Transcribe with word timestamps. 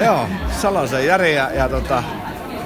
Joo, 0.00 0.28
Salosen 0.50 1.06
Jari 1.06 1.34
ja, 1.34 1.50
ja 1.50 1.68
tota, 1.68 2.02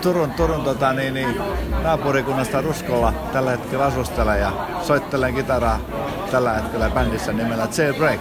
Turun, 0.02 0.30
Turun 0.30 0.64
tota, 0.64 0.92
niin, 0.92 1.14
niin, 1.14 1.40
naapurikunnasta 1.82 2.60
Ruskolla 2.60 3.12
tällä 3.32 3.50
hetkellä 3.50 3.84
asustelen 3.84 4.40
ja 4.40 4.52
soittelen 4.82 5.34
kitaraa 5.34 5.80
tällä 6.30 6.52
hetkellä 6.52 6.90
bändissä 6.90 7.32
nimellä 7.32 7.68
Jailbreak. 7.78 8.20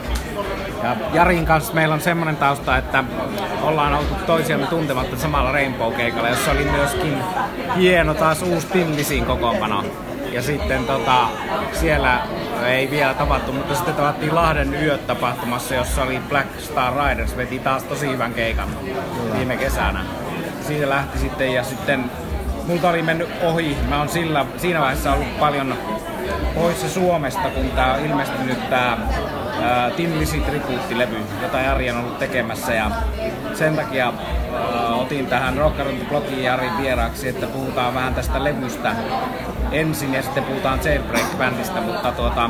Ja 0.84 0.96
Jarin 1.14 1.46
kanssa 1.46 1.74
meillä 1.74 1.96
on 1.96 2.02
semmoinen 2.02 2.38
tausta, 2.38 2.78
että 2.78 3.04
ollaan 3.62 3.94
oltu 3.94 4.16
toisiamme 4.26 4.68
tuntematta 4.68 5.18
samalla 5.18 5.52
Rainbow-keikalla, 5.52 6.30
jossa 6.30 6.52
oli 6.52 6.64
myöskin 6.64 7.18
hieno 7.78 8.14
taas 8.14 8.42
uusi 8.42 8.68
Tinlisin 8.68 9.26
kokoonpano. 9.26 9.84
Ja 10.32 10.42
sitten 10.42 10.86
tota, 10.86 11.28
siellä 11.74 12.20
ei 12.68 12.92
vielä 12.92 13.14
tavattu, 13.14 13.52
mutta 13.52 13.76
sitten 13.76 13.96
tavattiin 13.96 14.36
Lahden 14.36 14.74
yöt 14.74 15.08
tapahtumassa, 15.08 15.76
jossa 15.76 16.04
oli 16.04 16.20
Black 16.30 16.60
Star 16.60 16.94
Riders, 16.94 17.38
veti 17.38 17.60
taas 17.60 17.84
tosi 17.84 18.10
hyvän 18.10 18.34
keikan 18.34 18.70
Kyllä. 18.86 19.36
viime 19.38 19.58
kesänä. 19.58 20.06
Siitä 20.68 20.90
lähti 20.90 21.20
sitten 21.20 21.54
ja 21.54 21.64
sitten 21.64 22.12
multa 22.68 22.90
oli 22.90 23.02
mennyt 23.02 23.30
ohi. 23.44 23.78
Mä 23.90 24.00
oon 24.00 24.10
sillä, 24.10 24.46
siinä 24.58 24.80
vaiheessa 24.80 25.14
ollut 25.14 25.40
paljon 25.40 25.76
poissa 26.56 26.90
Suomesta, 26.90 27.50
kun 27.50 27.72
tää 27.72 27.94
on 27.94 28.06
ilmestynyt 28.06 28.70
tää 28.70 28.98
Tim 29.96 30.20
Lisi 30.20 30.40
tribuuttilevy, 30.40 31.18
jota 31.42 31.60
Jari 31.60 31.92
on 31.92 31.98
ollut 31.98 32.20
tekemässä 32.20 32.74
ja 32.74 32.92
sen 33.54 33.76
takia 33.76 34.08
äh, 34.08 35.00
otin 35.00 35.28
tähän 35.28 35.58
Rockarunti-blogiin 35.58 36.44
Jarin 36.44 36.78
vieraaksi, 36.78 37.28
että 37.28 37.48
puhutaan 37.72 37.94
vähän 37.94 38.16
tästä 38.16 38.44
levystä 38.44 38.96
ensin 39.72 40.14
ja 40.14 40.22
sitten 40.22 40.44
puhutaan 40.44 40.80
Jailbreak-bändistä, 40.80 41.82
mutta 41.82 42.12
tuota, 42.12 42.50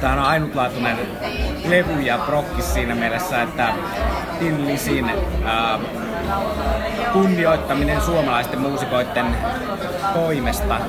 tämä 0.00 0.12
on 0.12 0.18
ainutlaatuinen 0.18 0.98
levy 1.68 2.00
ja 2.00 2.18
prokkis 2.18 2.74
siinä 2.74 2.94
mielessä, 2.94 3.42
että 3.42 3.68
Tim 4.38 4.66
Lisin 4.66 5.10
äh, 5.46 5.80
kunnioittaminen 7.12 8.00
suomalaisten 8.00 8.60
muusikoiden 8.60 9.26
toimesta. 10.14 10.80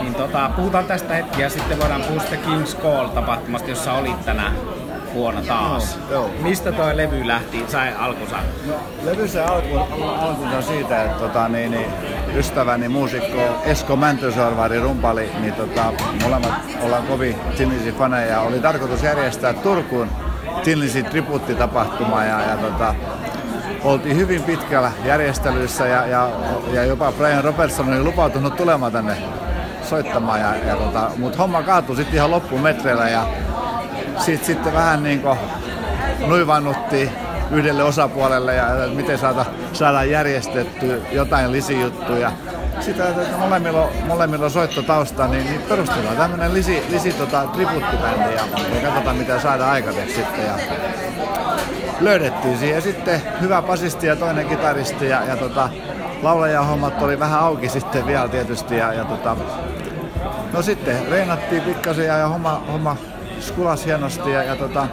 Niin 0.00 0.14
tota, 0.14 0.50
puhutaan 0.56 0.84
tästä 0.84 1.14
hetki 1.14 1.42
ja 1.42 1.50
sitten 1.50 1.80
voidaan 1.80 2.02
puhua 2.02 2.22
King's 2.22 2.76
Call-tapahtumasta, 2.82 3.70
jossa 3.70 3.92
olit 3.92 4.24
tänä 4.24 4.52
vuonna 5.14 5.42
taas. 5.42 5.98
No, 6.08 6.14
joo. 6.14 6.30
Mistä 6.42 6.72
tuo 6.72 6.84
levy 6.94 7.26
lähti, 7.26 7.64
sai 7.68 7.94
alkunsa? 7.98 8.36
No, 8.66 8.74
levy 9.04 9.28
sai 9.28 9.44
alku, 9.44 9.78
alkunsa 10.18 10.62
siitä, 10.62 11.02
että 11.02 11.18
tota, 11.18 11.48
niin, 11.48 11.70
niin, 11.70 11.86
ystäväni 12.34 12.88
muusikko 12.88 13.62
Esko 13.64 13.96
Mäntysorvari 13.96 14.80
rumpali, 14.80 15.30
niin 15.40 15.54
tota, 15.54 15.92
molemmat 16.22 16.52
ollaan 16.82 17.06
kovin 17.06 17.36
Tinlisin 17.56 17.94
faneja. 17.94 18.40
Oli 18.40 18.60
tarkoitus 18.60 19.02
järjestää 19.02 19.52
Turkuun 19.52 20.08
Tinlisin 20.64 21.04
tribuuttitapahtuma 21.04 22.24
ja, 22.24 22.40
ja 22.40 22.56
tota, 22.56 22.94
oltiin 23.84 24.16
hyvin 24.16 24.42
pitkällä 24.42 24.92
järjestelyissä 25.04 25.86
ja, 25.86 26.06
ja, 26.06 26.30
ja 26.72 26.84
jopa 26.84 27.12
Brian 27.12 27.44
Robertson 27.44 27.88
oli 27.88 28.02
lupautunut 28.02 28.56
tulemaan 28.56 28.92
tänne 28.92 29.16
soittamaan. 29.82 30.40
Ja, 30.40 30.54
ja 30.56 30.76
tota, 30.76 31.10
Mutta 31.16 31.38
homma 31.38 31.62
kaatui 31.62 31.96
sitten 31.96 32.14
ihan 32.14 32.30
loppumetreillä 32.30 33.08
ja 33.08 33.26
sitten 34.18 34.46
sitten 34.46 34.72
vähän 34.72 35.02
niin 35.02 35.20
kuin 35.20 35.38
nuivannuttiin 36.26 37.10
yhdelle 37.50 37.84
osapuolelle 37.84 38.54
ja 38.54 38.66
miten 38.94 39.18
saada, 39.18 39.44
saada 39.72 40.04
järjestetty 40.04 41.02
jotain 41.12 41.52
lisijuttuja. 41.52 42.32
Sitä, 42.80 43.08
että 43.08 43.36
molemmilla, 43.38 43.88
molemmilla 44.06 44.44
on 44.44 44.50
soittotausta, 44.50 45.28
niin, 45.28 45.44
niin 45.44 45.60
perustellaan 45.62 46.16
tämmöinen 46.16 46.54
lisi, 46.54 46.82
lisi 46.88 47.12
tota, 47.12 47.46
tribuuttibändi 47.46 48.34
ja, 48.34 48.42
ja 48.74 48.80
katsotaan 48.82 49.16
mitä 49.16 49.40
saadaan 49.40 49.70
aikaiseksi 49.70 50.14
sitten. 50.14 50.46
Ja 50.46 50.54
löydettiin 52.00 52.58
siihen 52.58 52.82
sitten 52.82 53.22
hyvä 53.40 53.62
basisti 53.62 54.06
ja 54.06 54.16
toinen 54.16 54.48
kitaristi 54.48 55.08
ja, 55.08 55.24
ja 55.24 55.36
tota, 55.36 55.68
laulajahommat 56.22 57.02
oli 57.02 57.18
vähän 57.18 57.40
auki 57.40 57.68
sitten 57.68 58.06
vielä 58.06 58.28
tietysti 58.28 58.76
ja, 58.76 58.92
ja 58.92 59.04
tota, 59.04 59.36
no 60.52 60.62
sitten 60.62 61.08
reenattiin 61.10 61.62
pikkasen 61.62 62.06
ja, 62.06 62.16
ja 62.16 62.28
homma, 62.28 62.62
homma 62.72 62.96
skulas 63.42 63.86
hienosti 63.86 64.30
ja, 64.30 64.42
ja 64.42 64.56
tota, 64.56 64.86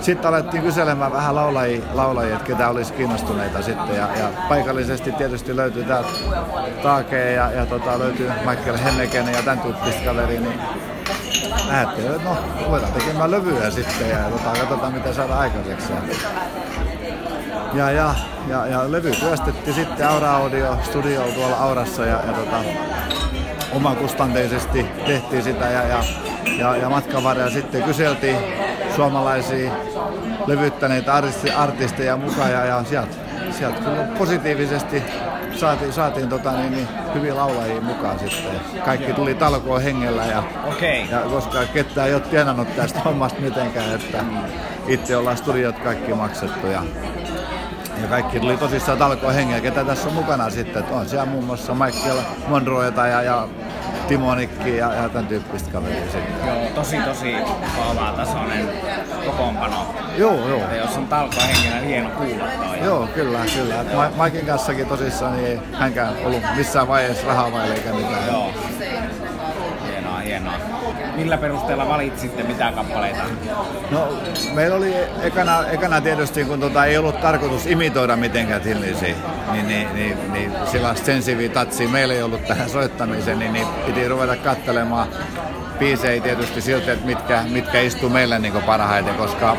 sitten 0.00 0.28
alettiin 0.28 0.62
kyselemään 0.62 1.12
vähän 1.12 1.34
laulajia, 1.34 1.82
laulajia 1.92 2.34
että 2.34 2.46
ketä 2.46 2.68
olisi 2.68 2.92
kiinnostuneita 2.92 3.62
sitten. 3.62 3.96
Ja, 3.96 4.08
ja 4.18 4.28
paikallisesti 4.48 5.12
tietysti 5.12 5.56
löytyy 5.56 5.84
täältä 5.84 6.08
Taakea 6.82 7.30
ja, 7.30 7.52
ja 7.52 7.66
tota, 7.66 7.98
löytyy 7.98 8.30
Michael 8.46 8.78
Henneken 8.84 9.32
ja 9.32 9.42
tämän 9.42 9.60
tyyppistä 9.60 10.04
kaveri, 10.04 10.38
niin 10.38 10.60
lähdettiin, 11.68 12.06
että 12.06 12.28
no, 12.28 12.36
ruvetaan 12.66 12.92
tekemään 12.92 13.30
levyä 13.30 13.70
sitten 13.70 14.10
ja 14.10 14.18
tota, 14.18 14.60
katsotaan 14.60 14.92
mitä 14.92 15.12
saadaan 15.12 15.38
aikaiseksi. 15.40 15.92
Ja, 17.74 17.90
ja, 17.90 18.14
ja, 18.48 18.66
ja 18.66 18.92
levy 18.92 19.10
työstettiin 19.10 19.74
sitten 19.74 20.08
Aura 20.08 20.36
Audio 20.36 20.78
Studio 20.82 21.22
tuolla 21.34 21.56
Aurassa 21.56 22.06
ja, 22.06 22.20
ja 22.26 22.32
tota, 22.32 22.56
omakustanteisesti 23.76 24.86
tehtiin 25.06 25.42
sitä 25.42 25.64
ja, 25.64 25.82
ja, 25.82 26.04
ja, 26.58 26.76
ja 26.76 26.88
matkan 26.88 27.24
varrella 27.24 27.50
sitten 27.50 27.82
kyseltiin 27.82 28.36
suomalaisia 28.96 29.72
levyttäneitä 30.46 31.14
artisti, 31.14 31.50
artisteja 31.50 32.16
mukaan 32.16 32.50
ja, 32.50 32.64
ja 32.64 32.84
sieltä, 32.84 33.14
sieltä 33.50 33.80
kyllä 33.80 34.08
positiivisesti 34.18 35.02
saatiin, 35.54 35.92
saatiin 35.92 36.28
tota, 36.28 36.52
niin, 36.52 36.72
niin, 36.72 36.88
hyviä 37.14 37.36
laulajia 37.36 37.80
mukaan 37.80 38.18
sitten. 38.18 38.80
Kaikki 38.84 39.12
tuli 39.12 39.34
talkoon 39.34 39.82
hengellä 39.82 40.24
ja, 40.24 40.42
okay. 40.68 41.10
ja 41.10 41.20
koska 41.20 41.64
ketään 41.72 42.08
ei 42.08 42.14
ole 42.14 42.22
tienannut 42.22 42.76
tästä 42.76 43.00
hommasta 43.00 43.40
mitenkään, 43.40 43.94
että 43.94 44.24
itse 44.88 45.16
ollaan 45.16 45.36
studiot 45.36 45.78
kaikki 45.78 46.14
maksettu 46.14 46.66
ja 46.66 46.82
ja 48.02 48.08
kaikki 48.08 48.40
tuli 48.40 48.56
tosissaan 48.56 48.98
talkoon 48.98 49.34
hengellä, 49.34 49.60
ketä 49.60 49.84
tässä 49.84 50.08
on 50.08 50.14
mukana 50.14 50.50
sitten. 50.50 50.82
Että 50.82 50.94
on 50.94 51.08
siellä 51.08 51.26
muun 51.26 51.44
muassa 51.44 51.74
Michael 51.74 52.18
Monroeta 52.48 53.06
ja, 53.06 53.22
ja 53.22 53.48
Timonikki 54.08 54.76
ja, 54.76 54.94
ja 54.94 55.08
tämän 55.08 55.26
tyyppistä 55.26 55.70
kaveria 55.70 56.02
sitten. 56.02 56.46
Joo, 56.46 56.56
tosi 56.74 56.96
tosi 57.00 57.34
kova 57.76 58.12
tasoinen 58.16 58.68
kokoonpano. 59.26 59.94
Joo, 60.16 60.48
joo. 60.48 60.60
Ja 60.60 60.76
jos 60.76 60.96
on 60.96 61.06
niin 61.62 61.84
hieno 61.86 62.10
kuulla 62.10 62.44
toi. 62.68 62.84
Joo, 62.84 63.08
kyllä, 63.14 63.38
kyllä. 63.54 63.74
Ma- 63.94 64.10
Maikin 64.16 64.46
kanssakin 64.46 64.86
tosissaan 64.86 65.36
niin 65.36 65.46
ei 65.46 65.60
hänkään 65.72 66.14
ollut 66.24 66.42
missään 66.56 66.88
vaiheessa 66.88 67.26
rahaa 67.26 67.52
vai 67.52 67.70
eikä 67.70 67.92
mitään. 67.92 68.26
Joo. 68.28 68.52
Millä 71.16 71.36
perusteella 71.36 71.88
valitsitte 71.88 72.42
mitä 72.42 72.72
kappaleita? 72.72 73.22
No, 73.90 74.08
meillä 74.54 74.76
oli 74.76 74.94
ekana, 75.22 75.66
ekana 75.66 76.00
tietysti, 76.00 76.44
kun 76.44 76.60
tota, 76.60 76.84
ei 76.84 76.98
ollut 76.98 77.20
tarkoitus 77.20 77.66
imitoida 77.66 78.16
mitenkään 78.16 78.60
Tillisiä, 78.60 79.14
niin, 79.52 79.68
niin, 79.68 79.94
niin, 79.94 80.32
niin 80.32 80.52
sillä 80.72 80.94
sensiivi 80.94 81.48
tatsi 81.48 81.86
meillä 81.86 82.14
ei 82.14 82.22
ollut 82.22 82.46
tähän 82.46 82.70
soittamiseen, 82.70 83.38
niin, 83.38 83.52
niin 83.52 83.66
piti 83.86 84.08
ruveta 84.08 84.36
katselemaan 84.36 85.08
biisejä 85.78 86.22
tietysti 86.22 86.60
siltä, 86.60 86.92
että 86.92 87.06
mitkä, 87.06 87.44
mitkä 87.50 87.80
istuu 87.80 88.08
meille 88.08 88.38
niin 88.38 88.62
parhaiten, 88.62 89.14
koska 89.14 89.56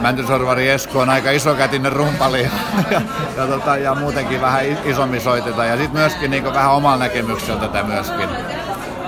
Mäntysorvari 0.00 0.68
Esko 0.68 1.00
on 1.00 1.10
aika 1.10 1.30
isokätinen 1.30 1.92
rumpali 1.92 2.42
ja, 2.42 2.50
ja, 2.90 3.02
ja, 3.36 3.46
tota, 3.46 3.76
ja 3.76 3.94
muutenkin 3.94 4.40
vähän 4.40 4.64
isommin 4.84 5.20
soitetaan. 5.20 5.68
Ja 5.68 5.76
sitten 5.76 6.00
myöskin 6.00 6.30
niin 6.30 6.44
vähän 6.44 6.72
omalla 6.72 6.96
näkemyksellä 6.96 7.60
tätä 7.60 7.82
myöskin 7.82 8.28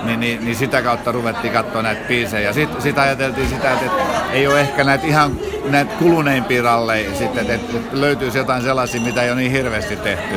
niin, 0.03 0.19
niin, 0.19 0.45
niin 0.45 0.55
sitä 0.55 0.81
kautta 0.81 1.11
ruvettiin 1.11 1.53
katsoa 1.53 1.81
näitä 1.81 2.07
biisejä. 2.07 2.53
Sitten 2.53 2.81
sit 2.81 2.97
ajateltiin 2.97 3.49
sitä, 3.49 3.71
että, 3.71 3.85
että 3.85 4.31
ei 4.33 4.47
ole 4.47 4.61
ehkä 4.61 4.83
näitä 4.83 5.07
ihan 5.07 5.31
näitä 5.69 5.93
kuluneimpia 5.99 6.63
ralleja 6.63 7.15
sitten, 7.15 7.49
että, 7.49 7.77
että 7.77 8.01
löytyisi 8.01 8.37
jotain 8.37 8.63
sellaisia, 8.63 9.01
mitä 9.01 9.23
ei 9.23 9.31
ole 9.31 9.39
niin 9.39 9.51
hirveästi 9.51 9.95
tehty. 9.95 10.35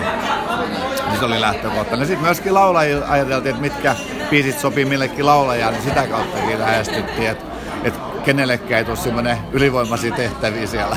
Niin 1.09 1.19
se 1.19 1.25
oli 1.25 1.41
lähtökohta. 1.41 1.97
Sitten 1.97 2.21
myöskin 2.21 2.55
laulajia 2.55 2.99
ajateltiin, 3.09 3.51
että 3.51 3.63
mitkä 3.63 3.97
biisit 4.31 4.59
sopii 4.59 4.85
millekin 4.85 5.27
laulajalle, 5.27 5.79
niin 5.79 5.89
sitä 5.89 6.07
kautta 6.07 6.39
lähestyttiin, 6.59 7.31
että, 7.31 7.45
että 7.85 8.01
kenellekään 8.25 8.79
ei 8.79 8.85
tule 8.85 8.97
semmoinen 8.97 9.39
ylivoimaisia 9.53 10.15
tehtäviä 10.15 10.67
siellä. 10.67 10.97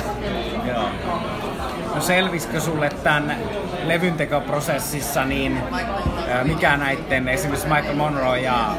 No 1.95 2.01
selvisikö 2.01 2.61
sulle 2.61 2.89
tämän 3.03 3.35
levyntekoprosessissa, 3.83 5.25
niin 5.25 5.63
mikä 6.43 6.77
näiden 6.77 7.27
esimerkiksi 7.27 7.67
Michael 7.67 7.95
Monroe 7.95 8.39
ja 8.39 8.75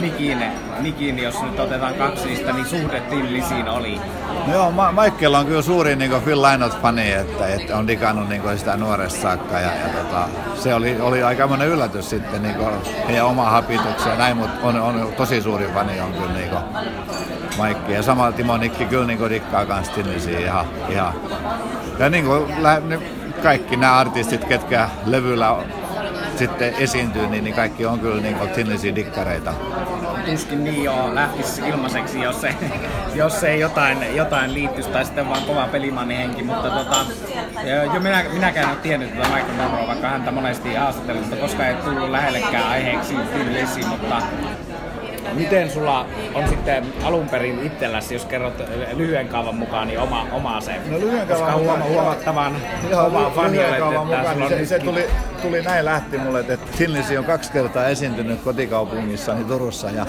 Nikin, 0.00 0.44
Nikin, 0.80 1.18
jos 1.18 1.42
nyt 1.42 1.60
otetaan 1.60 1.94
kaksi 1.94 2.26
niistä, 2.26 2.52
niin 2.52 2.66
suhde 2.66 3.00
Tillisiin 3.00 3.68
oli? 3.68 4.00
No 4.46 4.52
joo, 4.52 4.70
Ma- 4.70 4.92
Michael 4.92 5.34
on 5.34 5.46
kyllä 5.46 5.62
suuri 5.62 5.96
niin 5.96 6.22
Phil 6.24 6.42
Lynott-fani, 6.42 7.12
että, 7.12 7.46
että 7.46 7.76
on 7.76 7.86
digannut 7.86 8.28
niin 8.28 8.58
sitä 8.58 8.76
nuoresta 8.76 9.22
saakka 9.22 9.60
ja, 9.60 9.70
ja 9.70 9.88
tota, 9.88 10.28
se 10.54 10.74
oli, 10.74 11.00
oli 11.00 11.22
aika 11.22 11.46
monen 11.46 11.68
yllätys 11.68 12.10
sitten 12.10 12.42
niin 12.42 12.56
heidän 13.08 13.26
oma 13.26 13.50
hapituksia 13.50 14.14
näin, 14.16 14.36
mutta 14.36 14.66
on, 14.66 14.80
on, 14.80 15.12
tosi 15.16 15.42
suuri 15.42 15.68
fani 15.74 16.00
on 16.00 16.12
kyllä 16.12 16.32
niin 16.32 16.50
Mike. 17.62 17.92
Ja 17.92 18.02
samalla 18.02 18.32
Timo 18.32 18.56
Nikki 18.56 18.84
kyllä 18.84 19.06
niin 19.06 19.30
dikkaa 19.30 19.66
kans 19.66 19.88
Tillisiin 19.88 20.40
ihan, 20.40 20.66
ihan. 20.88 21.14
Ja 21.98 22.10
niin 22.10 22.24
kuin, 22.24 22.54
kaikki 23.42 23.76
nämä 23.76 23.98
artistit, 23.98 24.44
ketkä 24.44 24.88
levyllä 25.06 25.56
sitten 26.36 26.74
esiintyy, 26.78 27.26
niin, 27.26 27.44
niin 27.44 27.56
kaikki 27.56 27.86
on 27.86 28.00
kyllä 28.00 28.22
niin 28.22 28.36
Tinlisiä 28.54 28.94
dikkareita. 28.94 29.54
Tuskin 30.30 30.64
niin 30.64 30.84
joo, 30.84 31.14
lähtisi 31.14 31.68
ilmaiseksi, 31.68 32.22
jos 32.22 32.44
ei, 32.44 32.54
jos 33.14 33.44
ei 33.44 33.60
jotain, 33.60 34.16
jotain 34.16 34.54
liittyisi 34.54 34.90
tai 34.90 35.04
sitten 35.04 35.28
vaan 35.28 35.42
kova 35.42 35.68
pelimannihenki, 35.72 36.42
mutta 36.42 36.70
tota, 36.70 36.96
jo 37.94 38.00
minä, 38.00 38.24
minäkään 38.32 38.64
en 38.64 38.70
ole 38.70 38.80
tiennyt 38.82 39.16
tätä 39.16 39.28
Michael 39.28 39.52
Monroe, 39.56 39.86
vaikka 39.86 40.08
häntä 40.08 40.30
monesti 40.30 40.74
haastattelin, 40.74 41.20
mutta 41.20 41.36
koska 41.36 41.66
ei 41.66 41.74
tullut 41.74 42.10
lähellekään 42.10 42.68
aiheeksi 42.68 43.14
mutta 43.88 44.22
Miten 45.36 45.70
sulla 45.70 46.06
on 46.34 46.48
sitten 46.48 46.86
alun 47.04 47.28
perin 47.28 47.66
itselläsi, 47.66 48.14
jos 48.14 48.24
kerrot 48.24 48.62
lyhyen 48.96 49.28
kaavan 49.28 49.54
mukaan, 49.54 49.88
niin 49.88 50.00
oma, 50.00 50.26
oma 50.32 50.60
se? 50.60 50.72
No 50.90 51.00
lyhyen 51.00 51.26
kaavan 51.26 51.52
Koska 51.52 51.58
mukaan, 51.58 51.88
huomattavan 51.88 52.56
oma 53.06 53.30
fani 53.30 53.58
lyhyen 53.58 53.80
kaavan 53.80 54.06
mukaan, 54.06 54.38
niin 54.38 54.48
se, 54.48 54.66
se 54.66 54.78
tuli, 54.78 55.06
tuli 55.42 55.62
näin 55.62 55.84
lähti 55.84 56.18
mulle, 56.18 56.40
että 56.40 56.58
Finlisi 56.76 57.18
on 57.18 57.24
kaksi 57.24 57.52
kertaa 57.52 57.86
esiintynyt 57.86 58.40
kotikaupungissani 58.40 59.44
Turussa 59.44 59.90
ja 59.90 60.06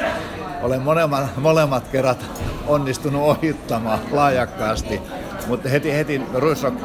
olen 0.61 0.81
molemmat, 0.81 1.37
molemmat 1.37 1.87
kerrat 1.87 2.25
onnistunut 2.67 3.21
ohittamaan 3.21 3.99
laajakkaasti. 4.11 5.01
Mutta 5.47 5.69
heti, 5.69 5.93
heti 5.93 6.21
Ruisrock 6.33 6.77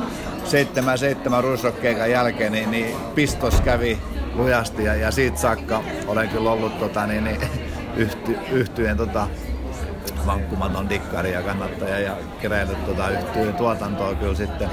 77 0.45 1.45
Ruisrock 1.45 1.85
jälkeen, 2.11 2.53
niin, 2.53 2.71
niin 2.71 2.97
pistos 3.15 3.61
kävi 3.61 3.99
lujasti 4.35 4.85
ja, 4.85 4.95
ja 4.95 5.11
siitä 5.11 5.39
saakka 5.39 5.83
olen 6.07 6.29
kyllä 6.29 6.51
ollut 6.51 6.79
tota, 6.79 7.07
niin, 7.07 7.25
niin, 7.25 7.41
yhty, 7.97 8.39
yhtyeen 8.51 8.97
tota, 8.97 9.27
vankkumaton 10.27 10.89
dikkari 10.89 11.33
ja 11.33 11.43
kannattaja 11.43 11.99
ja 11.99 12.17
keräillyt 12.41 12.87
tota 12.87 13.09
yhtyeen 13.09 13.55
tuotantoa 13.55 14.15
kyllä 14.15 14.35
sitten 14.35 14.71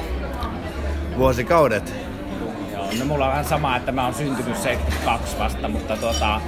vuosikaudet. 1.17 1.93
Joo, 2.73 2.85
no 2.99 3.05
mulla 3.05 3.25
on 3.25 3.31
vähän 3.31 3.45
sama, 3.45 3.75
että 3.75 3.91
mä 3.91 4.05
oon 4.05 4.13
syntynyt 4.13 4.57
72 4.57 5.39
vasta, 5.39 5.67
mutta, 5.67 5.97
tota, 5.97 6.41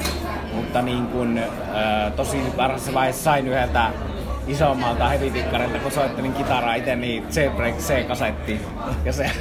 mutta 0.54 0.82
niin 0.82 1.08
kun, 1.08 1.38
äh, 1.38 2.14
tosi 2.16 2.38
varhaisessa 2.58 2.94
vaiheessa 2.94 3.24
sain 3.24 3.48
yhdeltä 3.48 3.92
isommalta 4.48 5.08
hevitikkarilta, 5.10 5.80
kun 5.80 5.92
soittelin 5.92 6.34
kitaraa 6.34 6.76
itse, 6.76 6.96
niin 6.96 7.28
C-Break 7.28 7.76
C-kasetti. 7.76 8.62
Ja 9.06 9.14
se, 9.14 9.32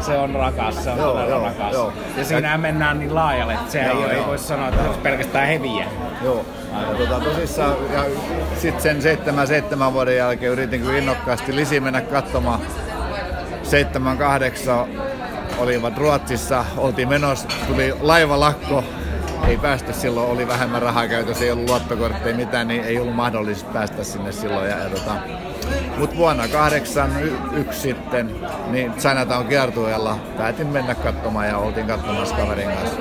se 0.00 0.18
on 0.18 0.34
rakas, 0.34 0.84
se 0.84 0.90
on 0.90 0.98
joo, 0.98 1.12
todella 1.12 1.30
joo, 1.30 1.44
rakas. 1.44 1.72
Joo. 1.72 1.92
Ja 2.16 2.24
siinä 2.24 2.58
mennään 2.58 2.98
niin 2.98 3.14
laajalle, 3.14 3.54
että 3.54 3.72
se 3.72 3.82
joo, 3.82 4.08
ei, 4.08 4.16
ei 4.16 4.26
voi 4.26 4.38
sanoa, 4.38 4.68
että 4.68 4.82
se 4.82 4.88
on 4.88 4.94
pelkästään 4.94 5.48
heviä. 5.48 5.86
Joo. 6.24 6.44
Ja 6.82 6.94
tota, 6.98 7.20
tosissaan, 7.20 7.76
ja 7.92 8.04
sitten 8.60 8.82
sen 8.82 9.02
seitsemän, 9.02 9.46
seitsemän 9.46 9.92
vuoden 9.92 10.16
jälkeen 10.16 10.52
yritin 10.52 10.80
kyllä 10.80 10.98
innokkaasti 10.98 11.56
lisi 11.56 11.80
mennä 11.80 12.00
katsomaan. 12.00 12.60
Seitsemän, 13.62 14.18
kahdeksan 14.18 14.86
olivat 15.58 15.98
Ruotsissa, 15.98 16.64
oltiin 16.76 17.08
menossa, 17.08 17.48
tuli 17.68 17.94
laivalakko, 18.00 18.84
ei 19.46 19.56
päästä 19.56 19.92
silloin, 19.92 20.30
oli 20.30 20.48
vähemmän 20.48 20.82
rahaa 20.82 21.08
käytössä, 21.08 21.44
ei 21.44 21.50
ollut 21.50 21.68
luottokortteja 21.68 22.36
mitään, 22.36 22.68
niin 22.68 22.84
ei 22.84 23.00
ollut 23.00 23.14
mahdollista 23.14 23.72
päästä 23.72 24.04
sinne 24.04 24.32
silloin. 24.32 24.70
Ja, 24.70 24.76
tota, 24.76 25.12
mutta 25.98 26.16
vuonna 26.16 26.48
81 26.48 27.80
sitten, 27.80 28.36
niin 28.70 28.92
Chinatown 28.92 29.46
kiertueella 29.46 30.18
päätin 30.36 30.66
mennä 30.66 30.94
katsomaan 30.94 31.48
ja 31.48 31.58
oltiin 31.58 31.86
katsomassa 31.86 32.36
kaverin 32.36 32.68
kanssa 32.68 32.96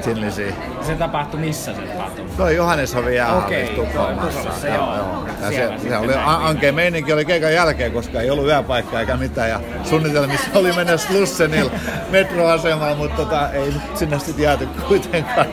Chinlisiä. 0.00 0.52
Se 0.82 0.94
tapahtui 0.94 1.40
missä 1.40 1.74
se 1.74 1.80
tapahtui? 1.80 2.24
Toi 2.36 2.56
Johanneshovi 2.56 3.16
jäähallissa 3.16 3.72
okay, 3.72 3.86
Tukholmassa. 3.86 4.68
Joo, 4.68 4.96
joo. 4.96 5.26
Ja 5.42 5.50
se, 5.50 5.88
se 5.88 5.96
oli 5.96 6.14
ankea 6.24 6.72
meininki 6.72 7.12
oli 7.12 7.24
keikan 7.24 7.52
jälkeen, 7.52 7.92
koska 7.92 8.20
ei 8.20 8.30
ollut 8.30 8.46
yöpaikkaa 8.46 9.00
eikä 9.00 9.16
mitään. 9.16 9.50
Ja 9.50 9.60
suunnitelmissa 9.84 10.46
oli 10.54 10.72
mennä 10.72 10.96
Slussenil 10.96 11.70
metroasemaan, 12.10 12.96
mutta 12.96 13.16
tota, 13.16 13.50
ei 13.52 13.74
sinne 13.94 14.18
sitten 14.18 14.44
jääty 14.44 14.68
kuitenkaan. 14.88 15.46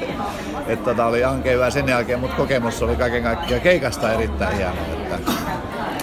Että 0.67 0.85
tota, 0.85 1.05
oli 1.05 1.23
ankea 1.23 1.69
sen 1.71 1.87
jälkeen, 1.87 2.19
mutta 2.19 2.35
kokemus 2.35 2.81
oli 2.81 2.95
kaiken 2.95 3.23
kaikkiaan 3.23 3.61
keikasta 3.61 4.13
erittäin 4.13 4.55
hieno. 4.55 4.75
Että 5.15 5.31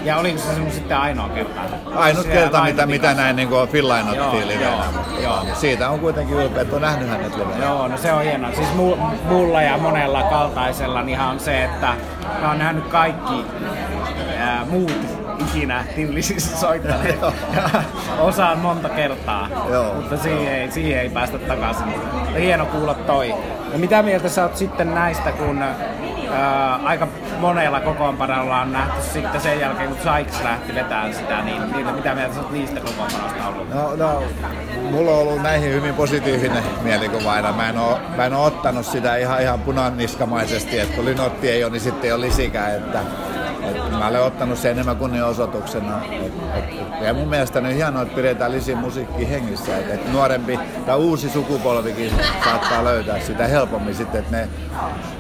ja 0.05 0.17
oliko 0.17 0.39
se 0.39 0.55
sinun 0.55 0.71
sitten 0.71 0.97
ainoa 0.97 1.29
kerta? 1.29 1.61
Ainut 1.95 2.27
kerta, 2.27 2.63
mitä, 2.65 2.87
mitä 2.87 3.15
näin 3.15 3.37
niin 3.37 3.49
fillainottiin 3.73 4.49
livenä. 4.49 4.85
Joo, 5.23 5.47
Siitä 5.55 5.91
on 5.91 6.01
kuitenkin 6.01 6.37
ylpeä, 6.37 6.63
että 6.63 6.77
on 6.77 6.83
nähnyt 6.83 7.09
hänet 7.09 7.37
livenä. 7.37 7.65
Joo, 7.65 7.89
no 7.89 7.97
se 7.97 8.13
on 8.13 8.23
hienoa. 8.23 8.53
Siis 8.53 8.75
mulla 9.29 9.63
ja 9.63 9.79
monella 9.79 10.23
kaltaisella 10.23 11.03
niin 11.03 11.15
ihan 11.15 11.29
on 11.29 11.41
se, 11.41 11.65
että 11.65 11.95
mä 12.41 12.49
oon 12.49 12.59
nähnyt 12.59 12.87
kaikki 12.87 13.45
ää, 14.39 14.65
muut 14.65 15.25
ikinä 15.39 15.85
tillisissä 15.97 16.57
soittaneet. 16.57 17.19
Osaan 18.19 18.59
monta 18.59 18.89
kertaa, 18.89 19.49
Joo. 19.71 19.95
mutta 19.95 20.17
siihen 20.17 20.55
ei, 20.55 20.71
siihen 20.71 21.01
ei 21.01 21.09
päästä 21.09 21.39
takaisin. 21.39 21.85
Hieno 22.39 22.67
kuulla 22.67 22.95
toi. 22.95 23.35
Ja 23.73 23.79
mitä 23.79 24.03
mieltä 24.03 24.29
sä 24.29 24.43
oot 24.43 24.57
sitten 24.57 24.95
näistä, 24.95 25.33
kun 25.33 25.65
ää, 26.35 26.77
aika 26.77 27.09
monella 27.39 27.81
kokoonpanolla 27.81 28.61
on 28.61 28.73
nähty 28.73 29.03
sitten 29.13 29.41
sen 29.41 29.61
jälkeen, 29.61 29.89
kun 29.89 29.99
Sykes 29.99 30.43
lähti 30.45 30.75
vetämään 30.75 31.15
sitä, 31.15 31.43
niin 31.43 31.73
niitä, 31.73 31.93
mitä 31.93 32.15
mieltä 32.15 32.41
oot 32.41 32.51
niistä 32.51 32.81
kokoonpanoista 32.81 33.49
ollut? 33.49 33.71
No, 33.75 33.97
no, 33.97 34.23
mulla 34.91 35.11
on 35.11 35.19
ollut 35.19 35.43
näihin 35.43 35.73
hyvin 35.73 35.95
positiivinen 35.95 36.63
mielikuva 36.83 37.33
aina. 37.33 37.53
Mä 37.53 37.69
en 37.69 37.79
oo, 37.79 37.99
mä 38.17 38.27
en 38.27 38.35
oo 38.35 38.45
ottanut 38.45 38.87
sitä 38.87 39.17
ihan, 39.17 39.43
ihan 39.43 39.61
punaniskamaisesti, 39.61 40.79
että 40.79 40.97
kun 40.97 41.05
Linotti 41.05 41.51
ei 41.51 41.65
ole, 41.65 41.73
niin 41.73 41.81
sitten 41.81 42.05
ei 42.05 42.13
ole 42.13 42.27
lisikään, 42.27 42.75
että 42.75 43.01
et 43.71 43.91
mä 43.91 44.09
olen 44.09 44.23
ottanut 44.23 44.59
sen 44.59 44.71
enemmän 44.71 44.97
kunnianosoituksena. 44.97 46.05
Et, 46.05 46.33
et, 46.55 47.05
ja 47.05 47.15
mun 47.15 47.29
mielestä 47.29 47.59
on 47.59 47.67
hienoa, 47.67 48.03
että 48.03 48.15
pidetään 48.15 48.53
lisin 48.53 48.79
musiikki 48.79 49.31
hengissä. 49.31 49.79
Et, 49.79 49.91
et 49.91 50.13
nuorempi 50.13 50.59
tai 50.87 50.97
uusi 50.97 51.31
sukupolvikin 51.31 52.13
saattaa 52.45 52.85
löytää 52.85 53.21
sitä 53.21 53.47
helpommin 53.47 53.95
sitten, 53.95 54.21
että 54.21 54.37
ne, 54.37 54.49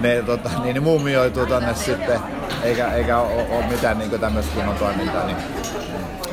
ne, 0.01 0.23
tota, 0.23 0.51
niin, 0.63 0.75
ne 0.75 0.81
muumioituu 0.81 1.47
tonne 1.47 1.75
sitten, 1.75 2.21
eikä, 2.63 2.93
eikä 2.93 3.19
ole 3.19 3.65
mitään 3.71 3.99
niin 3.99 4.21
tämmöistä 4.21 4.55
kunnon 4.55 4.77
toimintaa. 4.77 5.27
Niin 5.27 5.37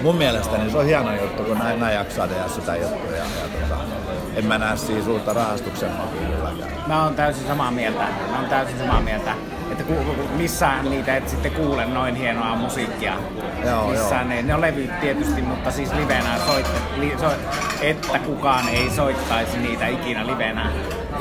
mun 0.01 0.15
mielestä 0.15 0.57
niin 0.57 0.71
se 0.71 0.77
on 0.77 0.85
hieno 0.85 1.15
juttu, 1.15 1.43
kun 1.43 1.57
näin, 1.57 1.79
näin 1.79 1.95
jaksaa 1.95 2.27
tehdä 2.27 2.47
sitä 2.47 2.75
juttuja. 2.75 3.17
Ja, 3.17 3.25
tota, 3.69 3.81
en 4.35 4.45
mä 4.45 4.57
näe 4.57 4.77
siis 4.77 5.07
uutta 5.07 5.33
rahastuksen 5.33 5.89
Mä 6.87 7.03
oon 7.03 7.15
täysin 7.15 7.47
samaa 7.47 7.71
mieltä. 7.71 8.03
Mä 8.31 8.39
oon 8.39 8.49
täysin 8.49 8.77
samaa 8.77 9.01
mieltä 9.01 9.31
että 9.81 9.93
ku, 9.93 10.27
missään 10.37 10.89
niitä 10.89 11.17
et 11.17 11.29
sitten 11.29 11.51
kuule 11.51 11.85
noin 11.85 12.15
hienoa 12.15 12.55
musiikkia. 12.55 13.13
Joo, 13.65 13.87
missään 13.87 14.25
joo. 14.25 14.35
Ne, 14.35 14.41
ne 14.41 14.53
on 14.53 14.61
levyt 14.61 14.99
tietysti, 14.99 15.41
mutta 15.41 15.71
siis 15.71 15.93
livenä 15.93 16.39
soitte, 16.45 16.79
li, 16.97 17.13
so, 17.19 17.31
että 17.81 18.19
kukaan 18.19 18.69
ei 18.69 18.89
soittaisi 18.89 19.57
niitä 19.57 19.87
ikinä 19.87 20.27
livenä. 20.27 20.71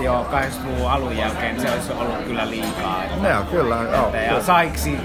Joo, 0.02 0.26
80-luvun 0.32 0.90
alun 0.90 1.16
jälkeen 1.16 1.60
se 1.60 1.70
olisi 1.72 1.92
ollut 1.92 2.16
kyllä 2.26 2.50
liikaa. 2.50 3.04
Että, 3.04 3.28
joo, 3.28 3.42
kyllä. 3.42 3.76
Joo, 3.92 4.14
ja 4.14 4.42
Saiksi, 4.42 4.98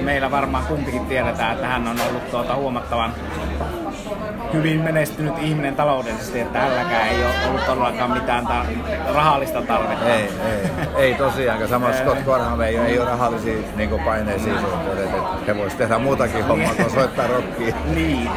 meillä 0.00 0.30
varmaan 0.30 0.64
kumpikin 0.66 1.06
tiedetään, 1.06 1.52
että 1.54 1.66
hän 1.66 1.88
on 1.88 1.96
ollut 2.08 2.30
tuota 2.30 2.54
huomattavan 2.54 3.14
hyvin 4.52 4.80
menestynyt 4.80 5.34
ihminen 5.40 5.76
taloudellisesti, 5.76 6.40
että 6.40 6.58
tälläkään 6.58 7.08
ei 7.08 7.24
ole 7.24 7.34
ollut 7.48 7.66
todellakaan 7.66 8.10
mitään 8.10 8.46
ta- 8.46 8.64
rahallista 9.14 9.62
tarvetta. 9.62 10.04
Ei, 10.06 10.22
ei, 10.22 10.70
ei 10.96 11.14
tosiaan. 11.14 11.68
Samoin 11.68 11.94
Scott 11.94 12.24
Gorham 12.24 12.60
ei, 12.60 12.76
ei 12.76 12.98
ole 12.98 13.10
rahallisia 13.10 13.58
niin 13.76 13.90
paineisia 14.04 14.60
suhteen, 14.60 14.98
että 15.04 15.18
he 15.46 15.56
voisivat 15.56 15.78
tehdä 15.78 15.98
muutakin 15.98 16.44
hommaa 16.44 16.74
kuin 16.74 16.90
soittaa 16.90 17.26
rockia. 17.26 17.74
niin. 17.94 18.30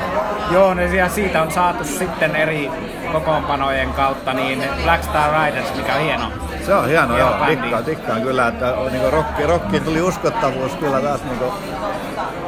Joo, 0.51 0.73
ne 0.73 0.85
ja 0.95 1.09
siitä 1.09 1.41
on 1.41 1.51
saatu 1.51 1.83
sitten 1.83 2.35
eri 2.35 2.71
kokoonpanojen 3.11 3.93
kautta 3.93 4.33
niin 4.33 4.63
Black 4.83 5.03
Star 5.03 5.45
Riders, 5.45 5.75
mikä 5.75 5.95
on 5.95 6.01
hieno. 6.01 6.31
Se 6.65 6.73
on 6.73 6.87
hieno, 6.87 7.17
joo. 7.17 7.31
Tikkaan, 7.47 7.83
tikkaan 7.83 8.21
kyllä, 8.21 8.47
että 8.47 8.73
niin 8.91 9.13
rocki, 9.13 9.43
rockiin 9.43 9.83
tuli 9.83 10.01
uskottavuus 10.01 10.75
kyllä 10.75 11.01
taas 11.01 11.23
niin 11.23 11.37
kuin, 11.37 11.51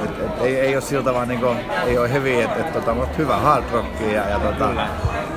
et, 0.04 0.10
et, 0.10 0.42
ei, 0.42 0.60
ei 0.60 0.76
ole 0.76 0.82
siltä 0.82 1.14
vaan 1.14 1.28
niin 1.28 1.40
kuin, 1.40 1.58
ei 1.86 1.98
ole 1.98 2.12
heavy, 2.12 2.42
että 2.42 2.60
et, 2.60 2.74
tota, 2.74 2.96
hyvä 3.18 3.38
hard 3.38 3.64
rockia 3.72 4.12
ja, 4.12 4.30
ja, 4.30 4.40
tota, 4.40 4.70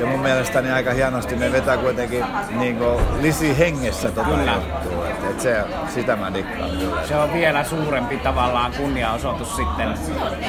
ja 0.01 0.07
mun 0.07 0.21
mielestäni 0.21 0.71
aika 0.71 0.93
hienosti 0.93 1.37
ne 1.37 1.53
vetää 1.53 1.77
kuitenkin 1.77 2.25
niin 2.51 2.77
kuin, 2.77 3.23
lisi 3.23 3.59
hengessä 3.59 4.11
tota 4.11 4.29
kyllä. 4.29 4.53
juttua. 4.53 5.09
Et, 5.09 5.31
et 5.31 5.41
se, 5.41 5.65
sitä 5.89 6.17
mä 6.17 6.35
dikkaan 6.35 6.71
kyllä. 6.71 7.07
Se 7.07 7.17
on 7.17 7.33
vielä 7.33 7.65
suurempi 7.65 8.17
tavallaan 8.17 8.73
kunniaosoitus 8.73 9.57
sitten. 9.57 9.95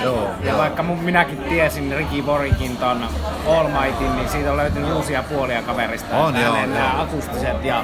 Joo, 0.03 0.29
ja 0.43 0.49
joo. 0.49 0.57
vaikka 0.57 0.83
mun, 0.83 0.99
minäkin 0.99 1.37
tiesin 1.37 1.95
Ricky 1.97 2.21
Borikin 2.21 2.77
ton 2.77 3.03
All 3.47 3.67
Mightin, 3.67 4.15
niin 4.15 4.29
siitä 4.29 4.51
on 4.51 4.57
löytynyt 4.57 4.93
uusia 4.93 5.23
puolia 5.23 5.61
kaverista. 5.61 6.17
On, 6.17 6.35
joo, 6.35 6.55
joo. 6.55 6.65
Nämä 6.65 7.01
akustiset 7.01 7.65
ja 7.65 7.83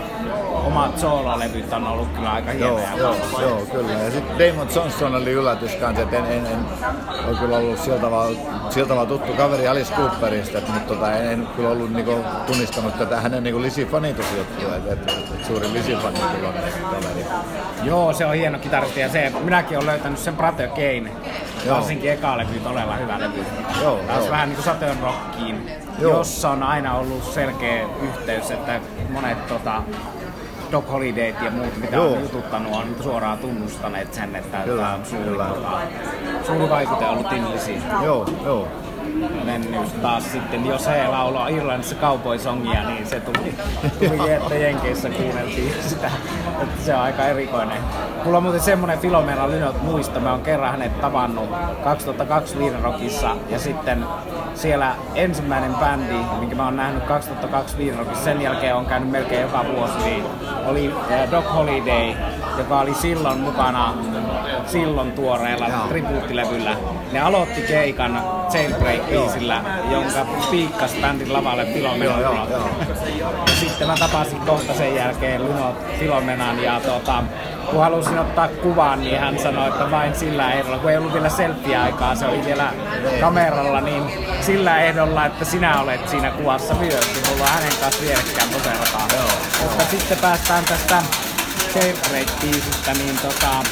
omat 0.68 1.00
soololevyt 1.00 1.74
on 1.74 1.88
ollut 1.88 2.08
kyllä 2.08 2.32
aika 2.32 2.52
hienoja. 2.52 2.88
Joo, 2.98 3.16
joo, 3.16 3.42
joo, 3.42 3.66
kyllä. 3.72 3.92
Ja 3.92 4.12
sitten 4.12 4.50
Damon 4.50 4.68
Johnson 4.76 5.16
oli 5.16 5.32
yllätys 5.32 5.76
kanssa, 5.76 6.04
että 6.04 6.18
en, 6.18 6.26
en, 6.26 6.46
en 6.46 6.60
ole 7.28 7.38
kyllä 7.40 7.58
ollut 7.58 7.80
sillä 7.80 7.98
tavalla, 8.00 8.38
sillä 8.70 8.88
tavalla 8.88 9.10
tuttu 9.10 9.34
kaveri 9.34 9.68
Alice 9.68 9.94
Cooperista, 9.94 10.58
että, 10.58 10.72
mutta 10.72 10.94
tota, 10.94 11.12
en, 11.12 11.32
en 11.32 11.48
kyllä 11.56 11.70
ollut 11.70 11.94
niinku, 11.94 12.16
tunnistanut 12.48 12.98
tätä 12.98 13.22
hänen 13.22 13.44
niinku 13.44 13.62
Lisi-fanitusjuttua, 13.62 14.76
että, 14.76 14.94
että, 14.94 15.12
että 15.12 15.48
suuri 15.48 15.74
Lisi-fani 15.74 16.20
kaveri. 16.20 17.26
Joo, 17.84 18.14
se 18.14 18.26
on 18.26 18.36
hieno 18.36 18.60
kitaristi 18.60 19.00
ja 19.00 19.10
se, 19.10 19.32
minäkin 19.44 19.78
olen 19.78 19.88
löytänyt 19.88 20.20
sen 20.20 20.38
Brother 20.38 20.68
Kane. 20.68 21.12
Joo. 21.66 21.76
Varsinkin 21.76 22.12
eka 22.12 22.38
levy, 22.38 22.60
todella 22.60 22.96
hyvä 22.96 23.20
levy. 23.20 23.46
Joo, 23.82 24.00
Taas 24.08 24.20
joo. 24.20 24.32
vähän 24.32 24.50
niinku 24.50 24.64
Saturn 24.64 24.98
Rockiin 25.02 25.72
Joo. 26.00 26.18
jossa 26.18 26.50
on 26.50 26.64
aina 26.64 26.96
ollut 26.96 27.24
selkeä 27.24 27.88
yhteys, 28.02 28.52
että 28.52 28.80
monet 29.10 29.48
tota, 29.48 29.84
Doc 30.72 30.90
Holidayt 30.92 31.42
ja 31.42 31.52
muut, 31.52 31.78
mitä 31.78 31.96
Joo. 31.96 32.14
on 32.14 32.22
jututtanut, 32.22 32.76
on 32.76 32.96
suoraan 33.04 33.38
tunnustaneet 33.38 34.14
sen, 34.14 34.36
että 34.36 34.58
kyllä, 34.58 34.82
tämä 34.82 34.96
on 34.96 35.06
suuri, 35.06 35.24
kyllä. 35.24 35.50
Suuri 36.48 36.70
vaikute 36.70 37.06
ollut 37.06 37.30
Tinlisiin. 37.30 37.84
Joo, 38.04 38.30
joo 38.46 38.68
mennyt 39.46 40.02
taas 40.02 40.32
sitten, 40.32 40.66
jos 40.66 40.88
he 40.88 41.08
laulaa 41.08 41.48
Irlannissa 41.48 41.96
kaupoisongia, 41.96 42.90
niin 42.90 43.08
se 43.08 43.20
tuli, 43.20 43.56
tuli 44.00 44.32
että 44.32 44.56
Jenkeissä 44.56 45.10
kuunneltiin 45.10 45.74
sitä. 45.84 46.12
Että 46.62 46.84
se 46.86 46.96
on 46.96 47.02
aika 47.02 47.26
erikoinen. 47.26 47.78
Mulla 48.24 48.38
on 48.38 48.44
muuten 48.44 48.62
semmonen 48.62 49.00
Filomena 49.00 49.50
Lynot 49.50 49.84
muisto, 49.84 50.20
mä 50.20 50.32
oon 50.32 50.42
kerran 50.42 50.72
hänet 50.72 51.02
tavannut 51.02 51.50
2002 51.84 52.58
Viinarokissa 52.58 53.36
ja 53.50 53.60
sitten 53.60 54.06
siellä 54.56 54.96
ensimmäinen 55.16 55.76
bändi, 55.76 56.14
minkä 56.40 56.56
mä 56.56 56.66
oon 56.66 56.78
nähnyt 56.78 57.04
2002 57.04 57.78
Viinarokissa, 57.78 58.24
sen 58.24 58.42
jälkeen 58.42 58.76
on 58.76 58.86
käynyt 58.86 59.10
melkein 59.10 59.42
joka 59.42 59.66
vuosi, 59.76 59.98
niin 60.06 60.24
oli 60.66 60.94
eh, 61.10 61.32
Doc 61.32 61.46
Holiday, 61.54 62.14
joka 62.58 62.80
oli 62.80 62.94
silloin 62.94 63.40
mukana 63.40 63.94
silloin 64.66 65.12
tuoreella 65.12 65.68
tribuuttilevyllä. 65.90 66.76
Ne 67.12 67.20
aloitti 67.20 67.62
keikan 67.62 68.22
Jailbreak-biisillä, 68.54 69.62
jonka 69.92 70.26
piikkas 70.52 70.92
bändin 71.02 71.34
lavalle 71.34 71.66
Filomenan 71.66 72.22
Ja 73.48 73.56
sitten 73.60 73.88
mä 73.88 73.96
tapasin 74.00 74.40
kohta 74.40 74.74
sen 74.74 74.96
jälkeen 74.96 75.44
Lunot 75.44 75.76
Filomenan 76.00 76.64
ja 76.64 76.80
tota, 76.80 77.24
kun 77.72 77.80
halusin 77.80 78.20
ottaa 78.20 78.48
kuvan, 78.48 79.04
niin 79.04 79.20
hän 79.20 79.40
sanoi, 79.40 79.68
että 79.68 79.92
vain 79.92 80.16
sillä 80.16 80.52
ehdolla, 80.52 80.78
kun 80.78 80.92
ei 80.92 80.98
ollut 80.98 81.14
vielä 81.14 81.30
selfie-aikaa, 81.30 82.16
se 82.16 82.26
oli 82.26 82.46
vielä 82.46 82.74
kameralla, 83.22 83.82
niin 83.82 84.04
sillä 84.42 84.82
ehdolla, 84.82 85.26
että 85.26 85.46
sinä 85.46 85.82
olet 85.82 86.10
siinä 86.10 86.32
kuvassa 86.32 86.74
myös, 86.74 87.14
niin 87.14 87.30
mulla 87.30 87.44
on 87.44 87.50
hänen 87.50 87.74
kanssa 87.82 88.04
poserataan. 88.54 89.10
Mutta 89.62 89.84
sitten 89.92 90.18
päästään 90.18 90.64
tästä 90.66 91.04
Jailbreak-biisistä, 91.76 92.98
niin 92.98 93.18
tota, 93.18 93.64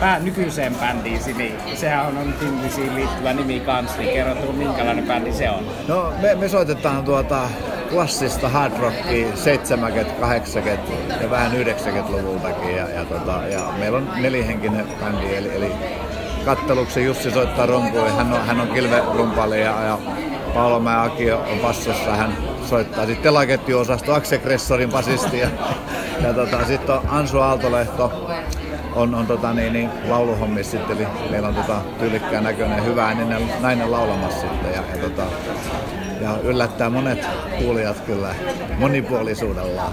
pää, 0.00 0.18
nykyiseen 0.18 0.74
bändiin, 0.74 1.20
niin 1.36 1.54
sehän 1.74 2.06
on 2.06 2.34
Tinlisiin 2.40 2.94
liittyvä 2.94 3.32
nimi 3.32 3.60
kanssa, 3.60 3.98
niin 3.98 4.12
kerrotko 4.12 4.52
minkälainen 4.52 5.06
bändi 5.06 5.32
se 5.32 5.50
on? 5.50 5.66
No 5.88 6.12
me, 6.22 6.34
me 6.34 6.48
soitetaan 6.48 7.04
tuota 7.04 7.48
klassista 7.90 8.48
hard 8.48 8.78
rockia 8.78 9.36
70 9.36 10.20
80 10.20 10.92
ja 11.20 11.30
vähän 11.30 11.52
90-luvultakin 11.52 12.76
ja, 12.76 12.88
ja, 12.88 13.04
tota, 13.04 13.46
ja 13.46 13.72
meillä 13.78 13.98
on 13.98 14.10
nelihenkinen 14.16 14.86
bändi, 15.00 15.36
eli, 15.36 15.56
eli 15.56 15.72
katteluksi 16.44 17.04
Jussi 17.04 17.30
soittaa 17.30 17.66
rumpuja, 17.66 18.12
hän 18.12 18.32
on, 18.32 18.46
hän 18.46 18.60
on 18.60 18.68
kilverumpali 18.68 19.60
ja, 19.60 19.82
ja 19.84 19.98
Paolo 20.54 20.90
ja 20.90 21.02
Aki 21.02 21.32
on 21.32 21.58
bassossa, 21.62 22.16
hän 22.16 22.36
soittaa 22.68 23.06
sitten 23.06 23.22
telaketjuosasto 23.22 24.14
Akse 24.14 24.38
Gressorin 24.38 24.90
basisti 24.90 25.38
ja, 25.38 25.48
ja 26.22 26.34
tota, 26.34 26.66
sitten 26.66 26.94
on 26.94 27.02
Ansu 27.08 27.38
Aaltolehto 27.38 28.30
on, 28.94 29.14
on 29.14 29.26
tota, 29.26 29.52
niin, 29.52 29.72
niin, 29.72 29.90
lauluhommissa 30.08 30.70
sitten, 30.70 30.96
eli 30.96 31.06
meillä 31.30 31.48
on 31.48 31.54
tota, 31.54 31.80
tyylikkään 31.98 32.44
näköinen 32.44 32.84
hyvä 32.84 33.06
ääninen 33.06 33.50
nainen 33.60 33.92
laulamassa 33.92 34.40
sitten 34.40 34.72
ja, 34.72 34.82
ja, 34.94 35.02
tota, 35.02 35.22
ja 36.20 36.36
yllättää 36.42 36.90
monet 36.90 37.26
kuulijat 37.58 38.00
kyllä 38.00 38.34
monipuolisuudellaan. 38.78 39.92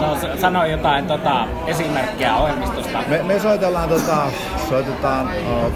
No 0.00 0.16
sano 0.40 0.64
jotain 0.64 1.06
tota, 1.06 1.46
esimerkkiä 1.66 2.36
ohjelmistosta. 2.36 2.98
Me, 3.08 3.22
me 3.22 3.40
soitellaan, 3.40 3.88
tota, 3.88 4.16
soitetaan 4.68 5.26
uh, 5.26 5.72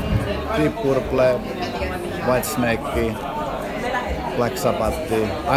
Deep 0.59 0.83
Purple, 0.83 1.41
Whitesnake, 2.27 3.15
Black 4.37 4.57
Sabbath, 4.57 4.97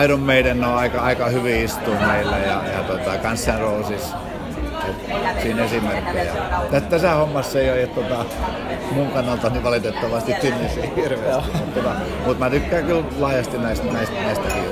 Iron 0.03 0.19
Maiden 0.19 0.63
on 0.63 0.77
aika, 0.77 1.01
aika 1.01 1.25
hyvin 1.25 1.65
istuu 1.65 1.95
meillä 2.07 2.37
ja, 2.37 2.61
ja 2.67 2.83
tota, 2.87 3.17
Guns 3.17 3.47
N' 3.47 3.59
Roses 3.59 4.15
siinä 5.41 5.63
esimerkkejä. 5.63 6.33
Tässä 6.89 7.13
hommassa 7.13 7.59
ei 7.59 7.71
ole 7.71 7.87
tota, 7.87 8.25
mun 8.91 9.07
kannalta 9.07 9.49
niin 9.49 9.63
valitettavasti 9.63 10.33
tynnisi 10.33 10.81
hirveästi, 10.95 11.57
mutta, 11.57 11.79
tota, 11.79 11.95
mutta 12.25 12.39
mä 12.39 12.49
tykkään 12.49 12.85
kyllä 12.85 13.03
laajasti 13.19 13.57
näistä, 13.57 13.93
näistä, 13.93 14.15
näistäkin. 14.21 14.63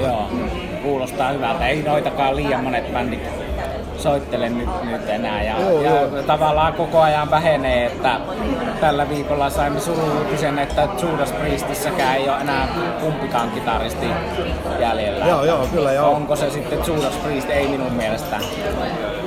Joo, 0.00 0.30
kuulostaa 0.82 1.32
hyvältä. 1.32 1.68
Ei 1.68 1.82
noitakaan 1.82 2.36
liian 2.36 2.64
monet 2.64 2.92
bändit 2.92 3.47
soittele 3.98 4.48
nyt, 4.48 4.68
nyt 4.84 5.08
enää. 5.08 5.42
Ja, 5.42 5.60
joo, 5.60 5.82
ja 5.82 5.90
joo. 5.90 6.22
tavallaan 6.26 6.72
koko 6.72 7.00
ajan 7.00 7.30
vähenee, 7.30 7.86
että 7.86 8.20
tällä 8.80 9.08
viikolla 9.08 9.50
saimme 9.50 9.80
suruutisen, 9.80 10.58
että 10.58 10.88
Judas 11.02 11.32
Priestissäkään 11.32 12.16
ei 12.16 12.28
ole 12.28 12.40
enää 12.40 12.68
kumpikaan 13.00 13.50
kitaristi 13.50 14.06
jäljellä. 14.80 15.26
Joo, 15.26 15.44
joo, 15.44 15.66
kyllä 15.72 15.92
joo. 15.92 16.10
Onko 16.10 16.36
se 16.36 16.50
sitten 16.50 16.78
Judas 16.86 17.16
Priest? 17.16 17.50
Ei 17.50 17.68
minun 17.68 17.92
mielestä. 17.92 18.36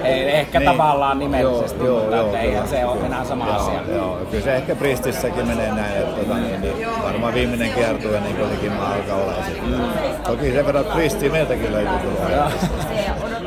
Ei, 0.04 0.32
ehkä 0.32 0.60
niin. 0.60 0.72
tavallaan 0.72 1.20
nimellisesti, 1.20 1.86
joo, 1.86 2.00
mutta 2.00 2.16
joo, 2.16 2.36
eihän 2.36 2.68
se 2.68 2.86
ole 2.86 3.06
enää 3.06 3.26
sama 3.26 3.48
joo, 3.48 3.56
asia. 3.56 3.96
Joo, 3.96 4.18
kyllä 4.32 4.44
se 4.44 4.56
ehkä 4.56 4.76
Priestissäkin 4.76 5.48
menee 5.48 5.72
näin, 5.72 5.98
että 5.98 6.22
tota, 6.22 6.38
niin, 6.38 6.62
niin, 6.62 6.88
varmaan 7.04 7.34
viimeinen 7.34 7.74
kiertue 7.74 8.20
niin 8.20 8.36
kuin 8.36 8.72
mä 8.72 8.88
alkaa 8.88 9.16
olla. 9.16 9.34
Mm. 9.68 9.82
Toki 10.24 10.52
sen 10.52 10.66
verran 10.66 10.86
Priestia 10.86 11.32
meiltäkin 11.32 11.72
löytyy 11.72 11.98
kyllä. 12.00 12.52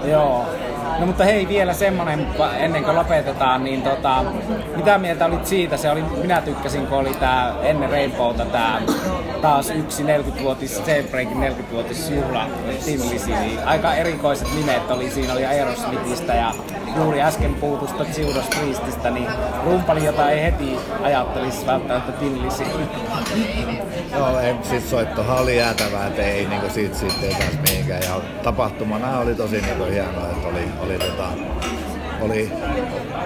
Joo. 0.04 0.46
No 0.98 1.06
mutta 1.06 1.24
hei, 1.24 1.48
vielä 1.48 1.72
semmonen, 1.72 2.26
ennen 2.58 2.84
kuin 2.84 2.96
lopetetaan, 2.96 3.64
niin 3.64 3.82
tota, 3.82 4.24
mitä 4.76 4.98
mieltä 4.98 5.26
olit 5.26 5.46
siitä? 5.46 5.76
Se 5.76 5.90
oli, 5.90 6.02
minä 6.02 6.40
tykkäsin, 6.40 6.86
kun 6.86 6.98
oli 6.98 7.14
tää 7.14 7.54
ennen 7.62 7.90
Rainbowta 7.90 8.44
tää 8.44 8.82
taas 9.44 9.70
yksi 9.70 10.02
40-vuotis, 10.02 10.82
Jailbreakin 10.86 11.36
40-vuotis 11.36 12.10
juhla 12.10 12.46
Timlisi, 12.84 13.30
niin 13.30 13.64
aika 13.64 13.94
erikoiset 13.94 14.48
nimet 14.54 14.90
oli. 14.90 15.10
Siinä 15.10 15.32
oli 15.32 15.46
Aerosmithista 15.46 16.34
ja 16.34 16.54
juuri 16.96 17.22
äsken 17.22 17.54
puutusta 17.54 18.04
Judas 18.18 18.46
Priestistä, 18.48 19.10
niin 19.10 19.28
rumpali, 19.64 20.04
jota 20.04 20.30
ei 20.30 20.42
heti 20.42 20.76
ajattelisi 21.02 21.66
välttämättä 21.66 22.12
Timlisi. 22.12 22.64
Joo, 24.12 24.40
ei, 24.40 24.54
siis 24.62 24.90
soittohan 24.90 25.38
oli 25.38 25.56
jäätävää, 25.56 26.06
että 26.06 26.22
ei 26.22 26.46
niinku 26.46 26.70
siitä, 26.70 26.96
siitä 26.96 27.26
ei 27.26 27.34
taas 27.34 27.70
mihinkään. 27.70 28.02
Ja 28.02 28.20
tapahtumana 28.42 29.18
oli 29.18 29.34
tosi 29.34 29.60
niinku 29.60 29.84
hienoa, 29.84 30.30
että 30.30 30.48
oli, 30.48 30.68
oli, 30.80 30.98
tota, 30.98 31.28
oli 32.24 32.52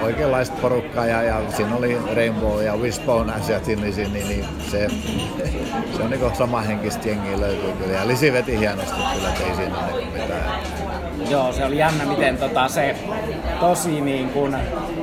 oikeanlaista 0.02 0.56
porukkaa 0.62 1.06
ja, 1.06 1.22
ja 1.22 1.40
siinä 1.56 1.76
oli 1.76 1.98
Rainbow 2.16 2.62
ja 2.62 2.76
Wishbone 2.76 3.32
ja 3.48 3.60
Tinnisin, 3.60 4.12
niin, 4.12 4.28
niin 4.28 4.44
se, 4.70 4.88
se 5.96 6.02
on 6.02 6.10
niinku 6.10 6.30
samanhenkistä 6.38 7.08
jengiä 7.08 7.40
löytyy 7.40 7.72
kyllä. 7.72 7.92
Ja 7.92 8.06
Lisi 8.06 8.32
veti 8.32 8.58
hienosti 8.58 9.00
kyllä, 9.14 9.28
että 9.28 9.44
ei 9.44 9.54
siinä 9.56 9.78
ole 9.78 10.04
mitään. 10.04 10.60
Joo, 11.30 11.52
se 11.52 11.64
oli 11.64 11.78
jännä, 11.78 12.04
miten 12.04 12.36
tota, 12.36 12.68
se 12.68 12.96
tosi 13.60 14.00
niin 14.00 14.30
kuin 14.30 14.56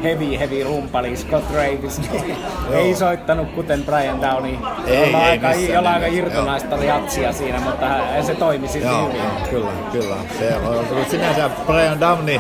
heavy, 0.04 0.40
heavy 0.40 0.64
rumpali 0.64 1.18
Scott 1.18 1.46
Davis 1.54 2.02
niin 2.12 2.36
ei 2.74 2.96
soittanut 2.96 3.52
kuten 3.52 3.84
Brian 3.84 4.22
Downey. 4.22 4.56
Ei, 4.88 4.96
ei 4.96 5.16
aika, 5.16 5.54
jolla 5.54 5.94
aika 5.94 6.08
irtonaista 6.08 6.76
jatsia 6.76 7.34
siinä, 7.34 7.60
mutta 7.60 7.88
se 8.22 8.36
toimi 8.36 8.68
silti 8.68 8.88
joo, 8.88 9.08
hyvin. 9.08 9.22
Joo, 9.22 9.32
kyllä, 9.50 9.72
kyllä. 9.92 10.16
Se 10.40 10.56
on 10.56 11.06
sinänsä 11.10 11.50
Brian 11.66 12.00
Downey 12.00 12.40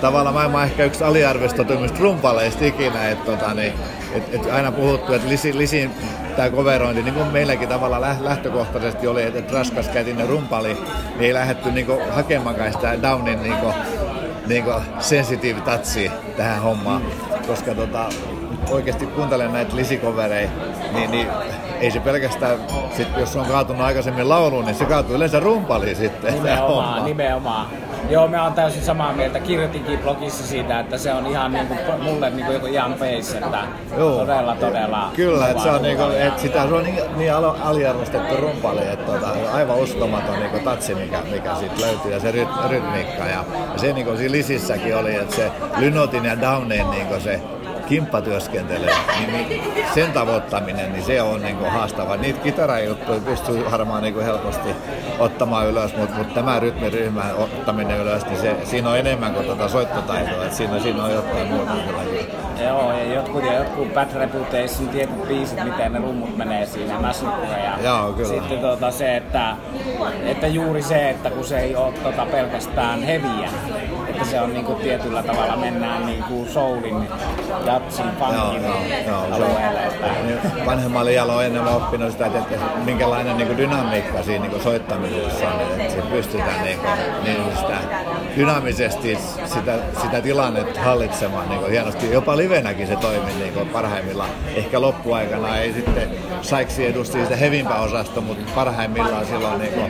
tavallaan 0.00 0.34
maailman 0.34 0.64
ehkä 0.64 0.84
yksi 0.84 1.04
aliarvostetuimmista 1.04 1.98
rumpaleista 2.00 2.64
ikinä, 2.64 3.08
että 3.08 3.24
tota, 3.32 3.54
niin, 3.54 3.72
et, 4.12 4.34
et 4.34 4.50
aina 4.52 4.72
puhuttu, 4.72 5.12
että 5.12 5.28
lisi, 5.28 5.58
lisin 5.58 5.90
tämä 6.36 6.50
coverointi, 6.50 7.02
niin 7.02 7.14
kuin 7.14 7.26
meilläkin 7.26 7.68
tavallaan 7.68 8.24
lähtökohtaisesti 8.24 9.06
oli, 9.06 9.22
että, 9.22 9.38
että 9.38 9.54
raskaskätinen 9.54 10.28
rumpali, 10.28 10.74
niin 10.74 11.20
ei 11.20 11.34
lähdetty 11.34 11.70
niin 11.70 11.86
kuin, 11.86 12.10
hakemaankaan 12.10 12.72
sitä 12.72 13.02
Downin 13.02 13.42
niin 13.42 13.56
kuin, 13.56 13.74
niin 14.46 14.64
kuin 14.64 14.76
sensitive 14.98 15.60
touchi 15.60 16.10
tähän 16.36 16.62
hommaan, 16.62 17.02
koska 17.46 17.74
tota, 17.74 18.06
oikeasti 18.70 19.06
kuuntelen 19.06 19.52
näitä 19.52 19.76
lisikovereja, 19.76 20.50
niin, 20.92 21.10
niin 21.10 21.28
ei 21.80 21.90
se 21.90 22.00
pelkästään, 22.00 22.58
sit 22.96 23.08
jos 23.16 23.36
on 23.36 23.46
kaatunut 23.46 23.82
aikaisemmin 23.82 24.28
lauluun, 24.28 24.64
niin 24.64 24.74
se 24.74 24.84
kaatuu 24.84 25.16
yleensä 25.16 25.40
rumpaliin 25.40 25.96
sitten. 25.96 26.34
Nimenomaan, 26.34 27.04
nimenomaan. 27.04 27.66
Joo, 28.10 28.28
me 28.28 28.40
on 28.40 28.52
täysin 28.52 28.82
samaa 28.82 29.12
mieltä. 29.12 29.40
Kirjoitinkin 29.40 29.98
blogissa 29.98 30.46
siitä, 30.46 30.80
että 30.80 30.98
se 30.98 31.12
on 31.12 31.26
ihan 31.26 31.52
niin 31.52 31.66
kuin, 31.66 31.78
mulle 32.02 32.30
niin 32.30 32.46
kuin 32.46 32.54
joku 32.54 32.66
ihan 32.66 32.94
face, 32.94 33.38
että 33.38 33.58
Joo, 33.98 34.18
todella, 34.18 34.56
todella... 34.56 35.10
Kyllä, 35.16 35.48
että 35.48 35.62
se 35.62 35.70
on 35.70 35.82
niin 35.82 35.96
kuin, 35.96 36.20
että 36.20 36.42
sitä 36.42 36.68
se 36.68 36.74
on 36.74 36.84
niin, 36.84 37.00
niin 37.16 37.34
aliarvostettu 37.34 38.36
rumpali, 38.36 38.88
että 38.88 39.12
tota, 39.12 39.28
aivan 39.52 39.76
uskomaton 39.76 40.40
niin 40.40 40.64
tatsi, 40.64 40.94
mikä, 40.94 41.18
mikä 41.30 41.54
siitä 41.54 41.80
löytyy 41.80 42.12
ja 42.12 42.20
se 42.20 42.30
ryt, 42.30 42.48
rytmiikka. 42.68 43.24
Ja, 43.24 43.44
ja 43.72 43.78
se 43.78 43.92
niin 43.92 44.06
kuin 44.06 44.16
siinä 44.16 44.32
lisissäkin 44.32 44.96
oli, 44.96 45.14
että 45.14 45.36
se 45.36 45.50
Lynotin 45.76 46.24
ja 46.24 46.40
Downin 46.40 46.90
niin 46.90 47.06
kuin 47.06 47.20
se 47.20 47.40
kimppatyöskentelyä, 47.86 48.96
niin, 49.18 49.48
niin 49.48 49.62
sen 49.94 50.12
tavoittaminen, 50.12 50.92
niin 50.92 51.04
se 51.04 51.22
on 51.22 51.42
niin 51.42 51.56
kuin 51.56 51.70
haastava. 51.70 52.16
Niitä 52.16 52.40
kitarajuttuja 52.40 53.20
pystyy 53.20 53.70
varmaan 53.70 54.02
niin 54.02 54.14
kuin 54.14 54.26
helposti 54.26 54.68
ottamaan 55.18 55.66
ylös, 55.66 55.96
mutta, 55.96 56.16
mutta 56.16 56.34
tämä 56.34 56.60
rytmiryhmän 56.60 57.34
ottaminen 57.34 58.00
ylös, 58.00 58.26
niin 58.26 58.38
se, 58.38 58.56
siinä 58.64 58.90
on 58.90 58.98
enemmän 58.98 59.34
kuin 59.34 59.46
tuota 59.46 59.68
soittotaitoa, 59.68 60.44
että 60.44 60.56
siinä, 60.56 60.80
siinä 60.80 61.04
on 61.04 61.12
jotain 61.12 61.46
muuta 61.46 61.72
Joo, 62.62 62.92
ja 62.92 63.14
jotkut, 63.14 63.44
ja 63.44 63.52
jotkut 63.52 63.94
Bad 63.94 64.08
Reputation, 64.14 64.88
tietyt 64.88 65.28
biisit, 65.28 65.64
miten 65.64 65.92
ne 65.92 65.98
rummut 65.98 66.36
menee 66.36 66.66
siinä, 66.66 67.00
Massacre. 67.00 67.64
Ja 67.64 67.78
Joo, 67.82 68.12
kyllä. 68.12 68.28
Sitten 68.28 68.58
tota 68.58 68.90
se, 68.90 69.16
että, 69.16 69.56
että 70.24 70.46
juuri 70.46 70.82
se, 70.82 71.10
että 71.10 71.30
kun 71.30 71.44
se 71.44 71.58
ei 71.58 71.76
ole 71.76 71.92
tota 71.92 72.26
pelkästään 72.26 73.02
heviä, 73.02 73.50
että 74.14 74.28
se 74.28 74.40
on 74.40 74.52
niinku 74.52 74.74
tietyllä 74.74 75.22
tavalla 75.22 75.56
mennään 75.56 76.06
niinku 76.06 76.46
soulin, 76.52 77.08
jatsin, 77.66 78.04
funkin 78.18 78.66
alueelle. 79.32 79.86
Että... 79.86 80.06
Niin, 80.26 80.66
vanhemmalla 80.66 81.10
iällä 81.10 81.32
on 81.34 81.44
enemmän 81.44 81.74
oppinut 81.74 82.12
sitä, 82.12 82.26
että, 82.26 82.38
että 82.38 82.56
minkälainen 82.84 83.36
niinku 83.36 83.56
dynamiikka 83.56 84.22
siinä 84.22 84.42
niinku 84.42 84.62
soittamisessa 84.62 85.48
on, 85.48 85.60
että 85.60 85.94
se 85.94 86.02
pystytään 86.02 86.64
niinku, 86.64 86.86
niin 87.24 87.56
sitä 87.56 87.78
dynaamisesti 88.36 89.18
sitä, 89.46 89.78
sitä 90.02 90.20
tilannetta 90.20 90.80
hallitsemaan 90.80 91.48
niinku 91.48 91.66
hienosti. 91.66 92.12
Jopa 92.12 92.36
livenäkin 92.36 92.86
se 92.86 92.96
toimii 92.96 93.34
niinku 93.34 93.64
parhaimmillaan. 93.72 94.30
Ehkä 94.54 94.80
loppuaikana 94.80 95.58
ei 95.58 95.72
sitten 95.72 96.10
saiksi 96.42 96.86
edusti 96.86 97.22
sitä 97.22 97.36
hevimpää 97.36 97.80
osasta, 97.80 98.20
mutta 98.20 98.52
parhaimmillaan 98.54 99.26
silloin 99.26 99.58
niinku, 99.58 99.80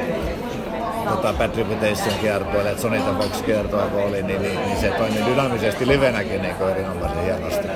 tota, 1.04 1.32
Bad 1.32 1.56
Reputation 1.56 2.14
kiertueelle, 2.20 2.70
että 2.70 2.82
Sonita 2.82 3.14
Fox 3.14 3.42
kiertue 3.42 3.82
kun 3.82 4.02
oli, 4.02 4.22
niin, 4.22 4.42
niin, 4.42 4.60
niin, 4.60 4.80
se 4.80 4.90
toimi 4.90 5.26
dynaamisesti 5.26 5.86
livenäkin 5.86 6.42
niin 6.42 6.56
erinomaisen 6.70 7.24
hienosti. 7.24 7.68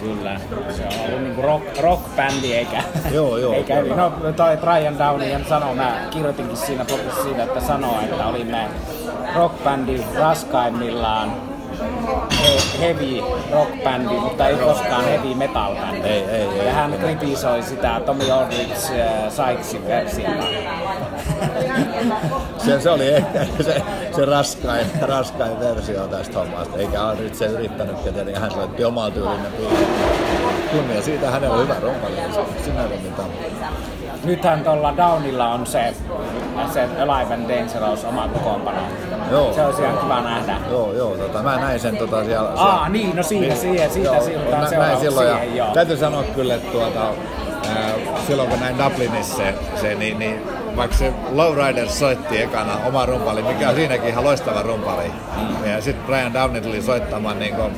Kyllä. 0.00 0.40
kyllä. 0.50 0.72
Se 0.72 0.82
on 0.82 1.06
ollut 1.06 1.22
niin 1.22 1.44
rock, 1.44 1.78
rock-bändi 1.80 2.54
eikä... 2.54 2.82
Joo, 3.12 3.36
joo. 3.36 3.52
eikä, 3.52 3.82
no 3.82 4.32
toi 4.36 4.56
Brian 4.56 4.98
Downey 4.98 5.44
sanoi, 5.48 5.74
mä 5.74 6.06
kirjoitinkin 6.10 6.56
siinä 6.56 6.84
blogissa 6.84 7.22
siitä, 7.22 7.42
että 7.42 7.60
sanoo, 7.60 8.00
että 8.00 8.26
olimme 8.26 8.68
rock-bändi 9.34 10.02
raskaimmillaan 10.18 11.54
heavy 12.80 13.20
rock-bändi, 13.52 14.20
mutta 14.20 14.48
ei 14.48 14.56
koskaan 14.56 15.04
heavy 15.04 15.34
metal-bändi. 15.34 16.08
Ei, 16.08 16.22
ei, 16.22 16.48
ei, 16.48 16.66
ja 16.66 16.72
hän 16.72 16.92
kritisoi 16.92 17.62
sitä 17.62 18.00
Tommy 18.06 18.30
Aldrich 18.30 18.92
äh, 18.92 19.32
Sykesin 19.32 19.86
versiota. 19.86 20.44
Se, 22.58 22.80
se 22.80 22.90
oli 22.90 23.08
ehkä 23.08 23.44
se, 23.64 23.82
se 24.16 24.24
raskain, 24.24 24.86
raskain 25.00 25.60
versio 25.60 26.06
tästä 26.06 26.38
hommasta, 26.38 26.78
eikä 26.78 27.02
Aldrich 27.02 27.34
se 27.34 27.46
yrittänyt 27.46 27.96
ketään, 28.04 28.26
niin 28.26 28.40
hän 28.40 28.50
soitti 28.50 28.84
omaa 28.84 29.10
tyylinen 29.10 29.52
kunnia. 30.70 31.02
Siitä 31.02 31.30
hänellä 31.30 31.54
on 31.54 31.62
hyvä 31.62 31.76
rompali, 31.80 32.16
sinä 32.64 32.82
ei 32.82 32.98
mitään. 32.98 33.28
Nythän 34.24 34.64
tuolla 34.64 34.96
Downilla 34.96 35.48
on 35.48 35.66
se, 35.66 35.94
se 36.72 36.88
Alive 37.02 37.34
and 37.34 37.50
Dangerous 37.50 38.04
oma 38.04 38.28
kokoonpano. 38.28 38.78
Joo. 39.30 39.52
Se 39.52 39.64
olisi 39.64 39.82
ihan 39.82 39.98
kiva 39.98 40.20
nähdä. 40.20 40.58
Joo, 40.70 40.92
joo, 40.92 41.16
tota, 41.16 41.42
mä 41.42 41.56
näin 41.56 41.80
sen 41.80 41.96
tota 41.96 42.24
siellä. 42.24 42.50
Aa, 42.56 42.88
niin, 42.88 43.16
no 43.16 43.22
siinä, 43.22 43.46
niin, 43.46 43.56
siihen, 43.56 43.90
siitä 43.90 44.08
joo, 44.08 44.24
siirrytään 44.24 44.70
mä, 44.70 44.78
näin 44.78 44.98
silloin, 44.98 45.28
siihen, 45.28 45.48
ja 45.48 45.64
joo. 45.64 45.74
Täytyy 45.74 45.96
sanoa 45.96 46.22
kyllä, 46.22 46.54
että 46.54 46.72
tuota, 46.72 47.00
ää, 47.68 47.92
silloin 48.26 48.48
kun 48.48 48.60
näin 48.60 48.78
Dublinissa 48.78 49.36
se, 49.36 49.54
se 49.80 49.94
niin, 49.94 50.18
niin 50.18 50.42
vaikka 50.76 50.96
se 50.96 51.12
Lowrider 51.30 51.88
soitti 51.88 52.42
ekana 52.42 52.76
oma 52.86 53.06
rumpali, 53.06 53.42
mikä 53.42 53.68
on 53.68 53.74
siinäkin 53.74 54.08
ihan 54.08 54.24
loistava 54.24 54.62
rumpali. 54.62 55.04
Mm. 55.36 55.70
Ja 55.70 55.80
sitten 55.80 56.06
Brian 56.06 56.34
Downey 56.34 56.60
tuli 56.60 56.82
soittamaan 56.82 57.38
niin 57.38 57.54
kuin, 57.54 57.72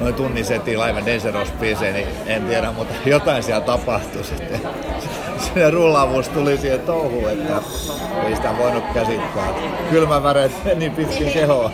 noin 0.00 0.14
tunnin 0.14 0.44
setin 0.44 0.80
Live 0.80 1.12
Dangerous 1.12 1.52
biisejä, 1.52 1.92
niin 1.92 2.08
en 2.26 2.42
tiedä, 2.42 2.72
mutta 2.72 2.94
jotain 3.06 3.42
siellä 3.42 3.66
tapahtui 3.66 4.24
sitten. 4.24 4.60
Se 5.54 5.70
rullaavuus 5.70 6.28
tuli 6.28 6.56
siihen 6.56 6.80
touhuun, 6.80 7.30
että 7.30 7.52
ei 8.26 8.36
sitä 8.36 8.58
voinut 8.58 8.84
käsittää. 8.94 9.48
Kylmäväreet 9.90 10.52
niin 10.74 10.92
pitkin 10.92 11.32
kehoa. 11.32 11.70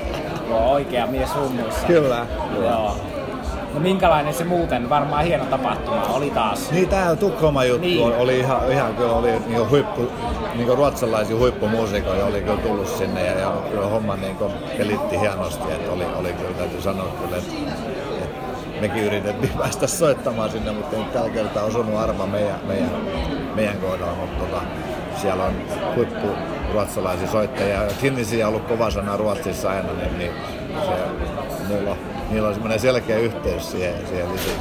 Joo, 0.49 0.73
oikea 0.73 1.07
mies 1.07 1.31
hummuissa. 1.35 1.87
Kyllä. 1.87 2.27
Joo. 2.63 2.97
No 3.77 3.83
minkälainen 3.83 4.35
se 4.35 4.45
muuten, 4.45 4.89
varmaan 4.89 5.25
hieno 5.25 5.45
tapahtuma 5.45 6.03
oli 6.03 6.31
taas. 6.31 6.71
Niin 6.71 6.89
tää 6.89 7.17
Tukholma 7.17 7.65
juttu 7.65 7.87
niin. 7.87 8.03
oli 8.03 8.39
ihan, 8.39 8.73
ihan 8.73 8.95
kyllä 8.95 9.13
oli 9.13 9.31
niinku 9.31 9.67
huippu, 9.71 10.13
niinku 10.55 10.75
ruotsalaisia 10.75 11.37
huippumuusikoja 11.37 12.25
oli 12.25 12.41
kyllä 12.41 12.57
tullut 12.57 12.89
sinne 12.89 13.27
ja, 13.27 13.39
ja 13.39 13.53
kyllä 13.71 13.87
homma 13.87 14.17
niinku 14.17 14.51
pelitti 14.79 15.21
hienosti, 15.21 15.73
että 15.73 15.93
oli, 15.93 16.05
oli 16.05 16.33
kyllä 16.33 16.55
täytyy 16.59 16.83
sanoa 16.83 17.09
kyllä, 17.23 17.37
että, 17.37 17.53
että 18.25 18.81
mekin 18.81 19.05
yritettiin 19.05 19.59
päästä 19.59 19.87
soittamaan 19.87 20.51
sinne, 20.51 20.73
mutta 20.73 20.97
ei 20.97 21.05
tällä 21.05 21.31
kertaa 21.31 21.65
osunut 21.65 22.01
arva 22.01 22.27
meidän, 22.27 22.61
meidän, 22.67 22.91
meidän 23.55 23.77
kohdalla, 23.77 24.15
mutta 24.15 24.45
tota, 24.45 24.63
siellä 25.17 25.45
on 25.45 25.55
huippu 25.97 26.29
ruotsalaisia 26.73 27.29
soittajia. 27.29 27.81
Kinnisiä 28.01 28.49
on 28.49 28.55
ollut 28.55 28.69
kova 28.69 28.91
sana 28.91 29.17
Ruotsissa 29.17 29.71
aina, 29.71 29.93
niin, 29.93 30.19
niin 30.19 30.33
se, 31.69 31.79
on, 31.91 32.16
niillä 32.31 32.49
on 32.49 32.55
semmoinen 32.55 32.81
selkeä 32.81 33.19
yhteys 33.19 33.71
siihen, 33.71 34.07
siihen 34.07 34.33
lisiin 34.33 34.57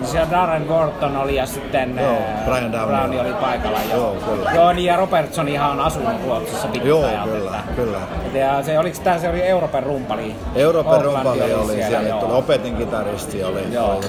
niin 0.00 0.08
siellä 0.08 0.30
Darren 0.30 0.62
Gorton 0.62 1.16
oli 1.16 1.36
ja 1.36 1.46
sitten 1.46 1.98
joo, 1.98 2.16
Brian 2.44 2.72
Downey 2.72 3.20
oli 3.20 3.32
paikalla. 3.32 3.78
Jo. 3.90 3.96
Joo, 3.96 4.14
kyllä. 4.14 4.50
Joo, 4.50 4.72
niin 4.72 4.86
ja 4.86 4.96
Robertson 4.96 5.48
ihan 5.48 5.70
on 5.70 5.80
asunut 5.80 6.24
Ruotsissa 6.24 6.68
pitkään 6.68 6.88
Joo, 6.88 7.08
kyllä, 7.24 7.62
kyllä. 7.76 7.98
Ja 8.34 8.62
se, 8.62 8.78
oliko 8.78 8.98
tämä, 9.04 9.18
se 9.18 9.28
oli 9.28 9.42
Euroopan 9.42 9.82
rumpali? 9.82 10.36
Euroopan 10.54 11.04
rumpali 11.04 11.42
oli, 11.42 11.54
oli 11.54 11.72
siellä, 11.72 11.88
siellä 11.88 12.20
tuli 12.20 12.32
Opetin 12.32 12.76
kitaristi 12.76 13.44
oli. 13.44 13.72
Joo. 13.72 13.96
oli 13.96 14.06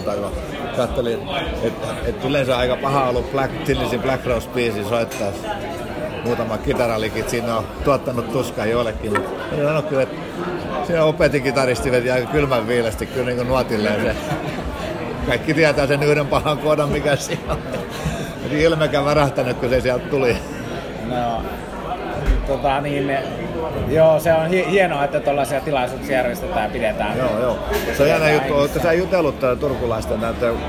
kattelin, 0.78 1.30
että 1.64 1.88
et 2.06 2.26
yleensä 2.26 2.58
aika 2.58 2.76
paha 2.76 3.10
ollut 3.10 3.32
Black, 3.32 3.64
Tillisin 3.66 4.02
Black 4.02 4.26
Rose 4.26 4.50
biisi 4.50 4.84
soittaa 4.84 5.32
muutama 6.26 6.58
kitaralikit 6.58 7.30
siinä 7.30 7.58
on 7.58 7.64
tuottanut 7.84 8.32
tuskaa 8.32 8.66
joillekin. 8.66 9.12
Mutta 9.14 9.78
en 9.78 9.84
kyllä, 9.84 10.04
että 10.04 10.16
siinä 10.88 11.04
opetin 11.04 11.44
kitaristi 11.44 11.92
veti 11.92 12.12
aika 12.12 12.32
kylmän 12.32 12.68
viilesti 12.68 13.06
kyllä 13.06 13.26
niin 13.26 13.38
kuin 13.38 13.48
nuotilleen 13.48 14.02
se 14.02 14.16
kaikki 15.28 15.54
tietää 15.54 15.88
sen 15.88 16.04
yhden 16.04 16.28
pahan 16.28 16.58
kohdan, 16.58 16.90
mikä 16.90 17.16
siellä 17.16 17.54
on. 17.54 17.60
Ilmekään 18.52 19.06
värähtänyt, 19.06 19.58
kun 19.58 19.70
se 19.70 19.82
sieltä 19.82 20.10
tuli. 20.10 20.38
No, 21.10 21.44
tota 22.48 22.82
niin, 22.82 23.18
joo, 23.88 24.20
se 24.20 24.34
on 24.34 24.48
hienoa, 24.50 25.04
että 25.04 25.20
tuollaisia 25.20 25.62
tilaisuuksia 25.62 26.18
järjestetään 26.18 26.64
ja 26.64 26.70
pidetään. 26.70 27.18
Joo, 27.18 27.40
joo. 27.40 27.58
Se 27.98 28.04
on 28.04 28.10
jännä 28.10 28.32
juttu. 28.32 28.54
Oletko 28.54 28.80
sä 28.80 28.94
jutellut 28.94 29.40
turkulaisten 29.60 30.20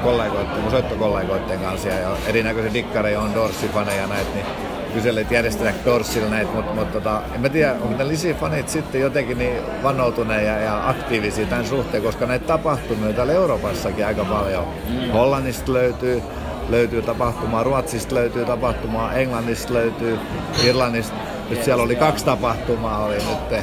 kollegoiden, 0.02 0.70
soittokollegoiden 0.70 1.58
kanssa 1.58 1.88
ja 1.88 2.08
erinäköisiä 2.26 2.72
dikkareja 2.72 3.20
on 3.20 3.34
Dorsi-faneja 3.34 4.06
näitä, 4.06 4.30
niin 4.34 4.46
kyselit 4.94 5.30
järjestetäänkö 5.30 5.80
Dorsilla 5.84 6.28
näitä, 6.28 6.52
mutta, 6.52 6.74
mutta 6.74 6.92
tota, 6.92 7.22
en 7.34 7.40
mä 7.40 7.48
tiedä, 7.48 7.72
onko 7.72 7.96
ne 7.98 8.08
Lisi-fanit 8.08 8.68
sitten 8.68 9.00
jotenkin 9.00 9.38
niin 9.38 9.56
vannoutuneet 9.82 10.46
ja, 10.46 10.58
ja 10.58 10.88
aktiivisia 10.88 11.46
tämän 11.46 11.66
suhteen, 11.66 12.02
koska 12.02 12.26
näitä 12.26 12.46
tapahtumia 12.46 13.12
täällä 13.12 13.32
Euroopassakin 13.32 14.06
aika 14.06 14.24
paljon. 14.24 14.64
Mm. 14.88 15.10
Hollannista 15.10 15.72
löytyy, 15.72 16.22
löytyy 16.68 17.02
tapahtumaa, 17.02 17.62
Ruotsista 17.62 18.14
löytyy 18.14 18.44
tapahtumaa, 18.44 19.12
Englannista 19.12 19.74
löytyy, 19.74 20.18
Irlannista, 20.64 21.16
nyt 21.50 21.64
siellä 21.64 21.82
oli 21.82 21.96
kaksi 21.96 22.24
tapahtumaa 22.24 23.04
oli 23.04 23.14
nyt. 23.14 23.62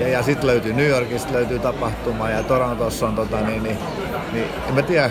Ja, 0.00 0.08
ja 0.08 0.22
sitten 0.22 0.46
löytyy 0.46 0.72
New 0.72 0.88
Yorkista 0.88 1.32
löytyy 1.32 1.58
tapahtuma 1.58 2.30
ja 2.30 2.42
Torontossa 2.42 3.06
on 3.08 3.14
tota 3.14 3.40
niin, 3.40 3.62
niin, 3.62 3.78
niin 4.32 4.46
en 4.68 4.74
mä 4.74 4.82
tiedä, 4.82 5.10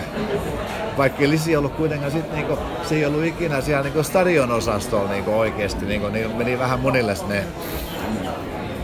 vaikka 0.96 1.22
Lisi 1.22 1.56
ollut 1.56 1.72
kuitenkaan 1.72 2.12
sit 2.12 2.32
niinku, 2.32 2.58
se 2.88 2.94
ei 2.94 3.06
ollut 3.06 3.24
ikinä 3.24 3.60
siellä 3.60 3.82
niinku 3.82 4.02
stadion 4.02 4.50
osastolla 4.50 5.10
niinku 5.10 5.38
oikeasti, 5.38 5.86
niinku, 5.86 6.08
niin 6.08 6.36
meni 6.36 6.58
vähän 6.58 6.80
monille 6.80 7.14
ne 7.28 7.44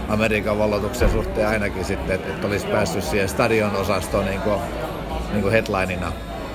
Amerikan 0.08 0.58
valloituksen 0.58 1.10
suhteen 1.10 1.48
ainakin 1.48 1.84
sitten, 1.84 2.14
että 2.14 2.32
et 2.32 2.44
olisi 2.44 2.66
päässyt 2.66 3.04
siihen 3.04 3.28
stadion 3.28 3.76
osastoon 3.76 4.24
niinku, 4.24 4.50
niinku 5.32 5.50
headlineina 5.50 6.12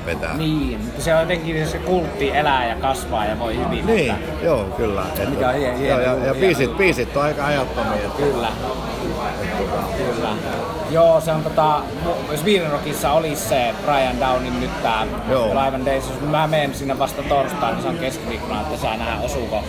vetää. 0.07 0.37
Niin, 0.37 0.79
mutta 0.81 1.01
se 1.01 1.13
on 1.13 1.21
jotenkin 1.21 1.67
se 1.67 1.77
kultti 1.77 2.37
elää 2.37 2.67
ja 2.67 2.75
kasvaa 2.75 3.25
ja 3.25 3.39
voi 3.39 3.57
hyvin. 3.57 3.85
Niin, 3.85 4.11
että... 4.11 4.45
joo, 4.45 4.63
kyllä. 4.63 5.03
Mikä 5.29 5.49
on 5.49 5.55
hieno, 5.55 5.77
hieno, 5.77 6.01
ja, 6.01 6.25
ja 6.25 6.33
biisit, 6.33 6.77
biisit 6.77 7.17
on 7.17 7.23
aika 7.23 7.45
ajattomia. 7.45 7.93
Että... 7.93 8.23
Kyllä. 8.23 8.47
Että, 9.41 10.03
kyllä. 10.03 10.29
Joo, 10.91 11.21
se 11.21 11.31
on 11.31 11.43
tota, 11.43 11.81
Sweden 12.35 12.71
Rockissa 12.71 13.11
oli 13.11 13.35
se 13.35 13.73
Brian 13.85 14.19
Downin 14.19 14.59
nyt 14.59 14.83
tää 14.83 15.07
Live 15.29 15.85
Days. 15.85 16.03
Mä 16.21 16.47
menen 16.47 16.75
sinne 16.75 16.99
vasta 16.99 17.23
torstaina, 17.23 17.73
niin 17.73 17.81
se 17.81 17.89
on 17.89 17.97
keskiviikkona, 17.97 18.61
että 18.61 18.77
saa 18.77 18.97
nähdä 18.97 19.21
osuuko 19.21 19.63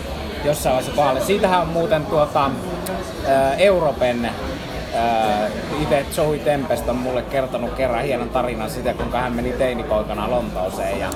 jossain 0.44 0.74
vaiheessa 0.74 0.96
kohdalle. 0.96 1.20
Siitähän 1.20 1.60
on 1.60 1.68
muuten 1.68 2.06
tuota, 2.06 2.50
Europen 4.98 5.82
itse 5.82 6.06
Joey 6.16 6.38
Tempest 6.38 6.88
on 6.88 6.96
mulle 6.96 7.22
kertonut 7.22 7.70
kerran 7.70 8.02
hienon 8.02 8.28
tarinan 8.28 8.70
siitä, 8.70 8.94
kuinka 8.94 9.18
hän 9.18 9.32
meni 9.32 9.52
teinipoikana 9.52 10.30
Lontooseen 10.30 11.00
ja 11.00 11.08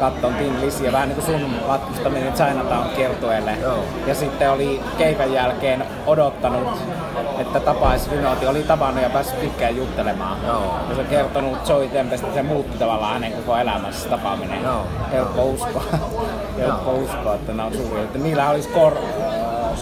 katton 0.00 0.34
Tin 0.34 0.60
Lisiä, 0.60 0.92
vähän 0.92 1.08
niin 1.08 1.22
kuin 1.22 1.40
sun 1.40 1.50
matkustaminen 1.66 2.32
Chinatown 2.32 2.88
kiertueelle. 2.96 3.56
Ja 4.06 4.14
sitten 4.14 4.50
oli 4.50 4.80
keikan 4.98 5.32
jälkeen 5.32 5.84
odottanut, 6.06 6.68
että 7.38 7.60
tapaisi 7.60 8.10
Vinoti. 8.10 8.46
Oli 8.46 8.62
tavannut 8.62 9.02
ja 9.02 9.10
päässyt 9.10 9.40
pitkään 9.40 9.76
juttelemaan. 9.76 10.38
Joo. 10.46 10.78
Ja 10.88 10.94
se 10.94 11.00
on 11.00 11.06
kertonut 11.06 11.68
Joey 11.68 11.88
Tempest, 11.88 12.24
että 12.24 12.34
se 12.34 12.42
muutti 12.42 12.78
tavallaan 12.78 13.12
hänen 13.12 13.32
koko 13.32 13.56
elämässä 13.56 14.08
tapaaminen. 14.08 14.62
Joo. 14.62 14.86
Helppo 15.12 15.42
uskoa. 15.42 15.84
Helppo 16.58 16.92
uskoa, 16.92 17.34
että 17.34 17.52
ne 17.52 17.62
on 17.62 17.74
suuria. 17.74 18.04
Että 18.04 18.18
niillä 18.18 18.50
olisi 18.50 18.68
kor, 18.68 18.96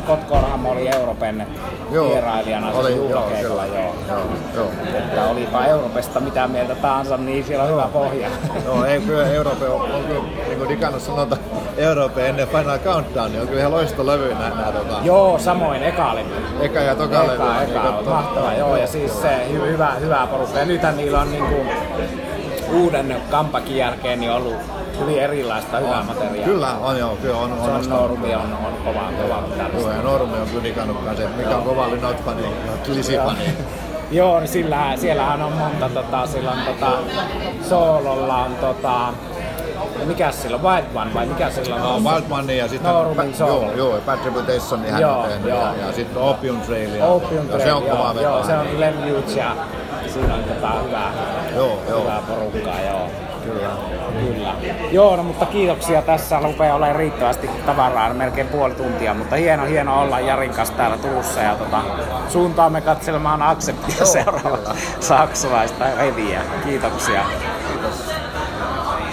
Scott 0.05 0.29
Corham 0.29 0.67
oli 0.67 0.88
Europen 0.88 1.47
vierailijana 1.93 2.71
oli, 2.73 2.93
se 2.93 2.97
joo, 2.97 3.23
kyllä. 3.43 3.67
Joo. 3.67 3.95
Joo, 4.09 4.19
joo. 4.57 4.69
Että 4.99 5.25
olipa 5.25 5.65
Europesta 5.65 6.21
mitä 6.21 6.49
mieltä 6.49 6.75
tahansa, 6.75 7.17
niin 7.17 7.45
siellä 7.45 7.65
on 7.65 7.71
hyvä 7.71 7.88
pohja. 7.93 8.29
Joo, 8.65 8.85
ei 8.85 9.01
kyllä 9.01 9.27
Euroopan 9.27 9.69
on, 9.69 9.81
on 9.93 10.05
kyllä, 10.05 10.23
niin 10.49 10.59
kuin 10.59 10.69
Digannus 10.69 11.07
sanota, 11.07 11.37
Euroopan 11.77 12.25
ennen 12.25 12.49
Final 12.49 12.79
Countdown, 12.79 13.31
niin 13.33 13.41
on 13.41 13.47
kyllä 13.49 13.61
ihan 13.61 13.73
loistolevy 13.73 14.35
nää 14.35 14.73
tota, 14.73 14.95
Joo, 15.03 15.38
samoin 15.38 15.83
eka 15.83 16.15
levy. 16.15 16.31
eka 16.61 16.79
ja 16.81 16.95
toka 16.95 17.23
levy. 17.23 17.35
Eka, 17.35 17.45
niin 17.61 17.71
eka, 17.77 17.83
totta- 17.83 18.11
mahtava, 18.11 18.53
joo, 18.53 18.77
ja 18.77 18.87
siis 18.87 19.23
se 19.23 19.47
hy, 19.53 19.61
hyvä, 19.73 19.91
hyvä 20.01 20.27
porukka. 20.31 20.59
Ja 20.59 20.65
nythän 20.65 20.97
niillä 20.97 21.21
on 21.21 21.31
niinku 21.33 21.55
uuden 22.73 23.17
kampakin 23.31 23.77
jälkeen 23.77 24.21
niin 24.21 24.33
ollut 24.33 24.57
hyvin 25.01 25.19
erilaista 25.19 25.79
hyvää 25.79 26.03
materiaalia. 26.03 26.45
Kyllä 26.45 26.69
on 26.69 26.99
joo, 26.99 27.17
kyllä 27.17 27.37
on. 27.37 27.51
Se 27.65 27.71
on 27.71 27.77
on 27.77 27.89
Normi 27.89 28.35
on, 28.35 28.43
on 28.43 28.75
kova, 28.85 29.13
kova 29.23 29.43
Joo, 29.81 29.91
ja 29.93 30.03
Normi 30.03 30.39
on 30.39 30.47
kyllä 30.49 30.65
digannut 30.65 31.05
kanssa, 31.05 31.25
että 31.25 31.37
mikä 31.37 31.57
on 31.57 31.63
kova 31.63 31.87
Linot-fani 31.91 32.43
ja 32.43 32.51
Lisi-fani. 32.95 33.39
Joo, 34.11 34.41
niin 34.41 34.49
sillä, 34.49 34.93
siellähän 34.97 35.43
on 35.43 35.53
monta, 35.53 35.89
tota, 35.89 36.27
sillä 36.27 36.51
on 36.51 36.59
tota, 36.67 36.93
Soololla 37.69 38.37
on 38.37 38.55
tota, 38.57 39.13
mikä 40.05 40.31
sillä 40.33 40.57
on, 40.57 40.63
Wild 40.63 40.85
One 40.95 41.15
vai 41.15 41.27
mikä 41.27 41.51
sillä 41.51 41.75
on? 41.75 42.05
No, 42.05 42.11
Wildmania 42.11 42.57
ja 42.57 42.69
sitten 42.69 42.93
Norman 42.93 43.35
Soul. 43.35 43.63
joo, 43.63 43.73
joo, 43.73 44.01
Bad 44.07 44.19
Reputation 44.25 44.83
niin 44.83 44.93
hän 44.93 45.03
Joo, 45.03 45.19
on 45.19 45.29
tehnyt 45.29 45.49
joo. 45.49 45.59
ja, 45.61 45.87
ja 45.87 45.93
sitten 45.93 46.23
Opium 46.23 46.61
Trail 46.61 46.95
ja, 46.95 47.07
Opium 47.07 47.51
ja 47.51 47.59
se 47.59 47.73
on 47.73 47.83
Trail, 47.83 47.97
kova 47.97 48.21
joo, 48.21 48.45
se 48.45 48.57
on 48.57 48.81
Lem 48.81 48.95
Hughes 48.95 49.37
ja 49.37 49.57
siinä 50.13 50.35
on 50.35 50.45
tota 50.45 50.73
hyvää, 50.87 51.13
Joo, 51.55 51.83
joo. 51.88 52.01
hyvää 52.01 52.23
porukkaa, 52.29 52.81
joo. 52.81 53.11
Kyllä. 53.45 53.69
Kyllä. 54.21 54.55
Joo, 54.91 55.17
no, 55.17 55.23
mutta 55.23 55.47
kiitoksia. 55.47 56.03
Tässä 56.03 56.41
rupeaa 56.41 56.77
olemaan 56.77 56.97
riittävästi 56.97 57.51
tavaraa, 57.67 58.15
melkein 58.15 58.49
puoli 58.49 58.75
tuntia, 58.75 59.15
mutta 59.15 59.37
hieno, 59.37 59.65
hieno 59.65 60.01
olla 60.01 60.21
Jarin 60.21 60.51
kanssa 60.51 60.75
täällä 60.75 60.97
Turussa 60.97 61.41
ja 61.41 61.55
tota, 61.55 61.83
suuntaamme 62.29 62.81
katselemaan 62.81 63.43
Acceptia 63.43 64.07
seuraava 64.07 64.75
saksalaista 65.01 65.85
reviä. 65.99 66.41
Kiitoksia. 66.65 67.25
Kiitos. 67.69 68.12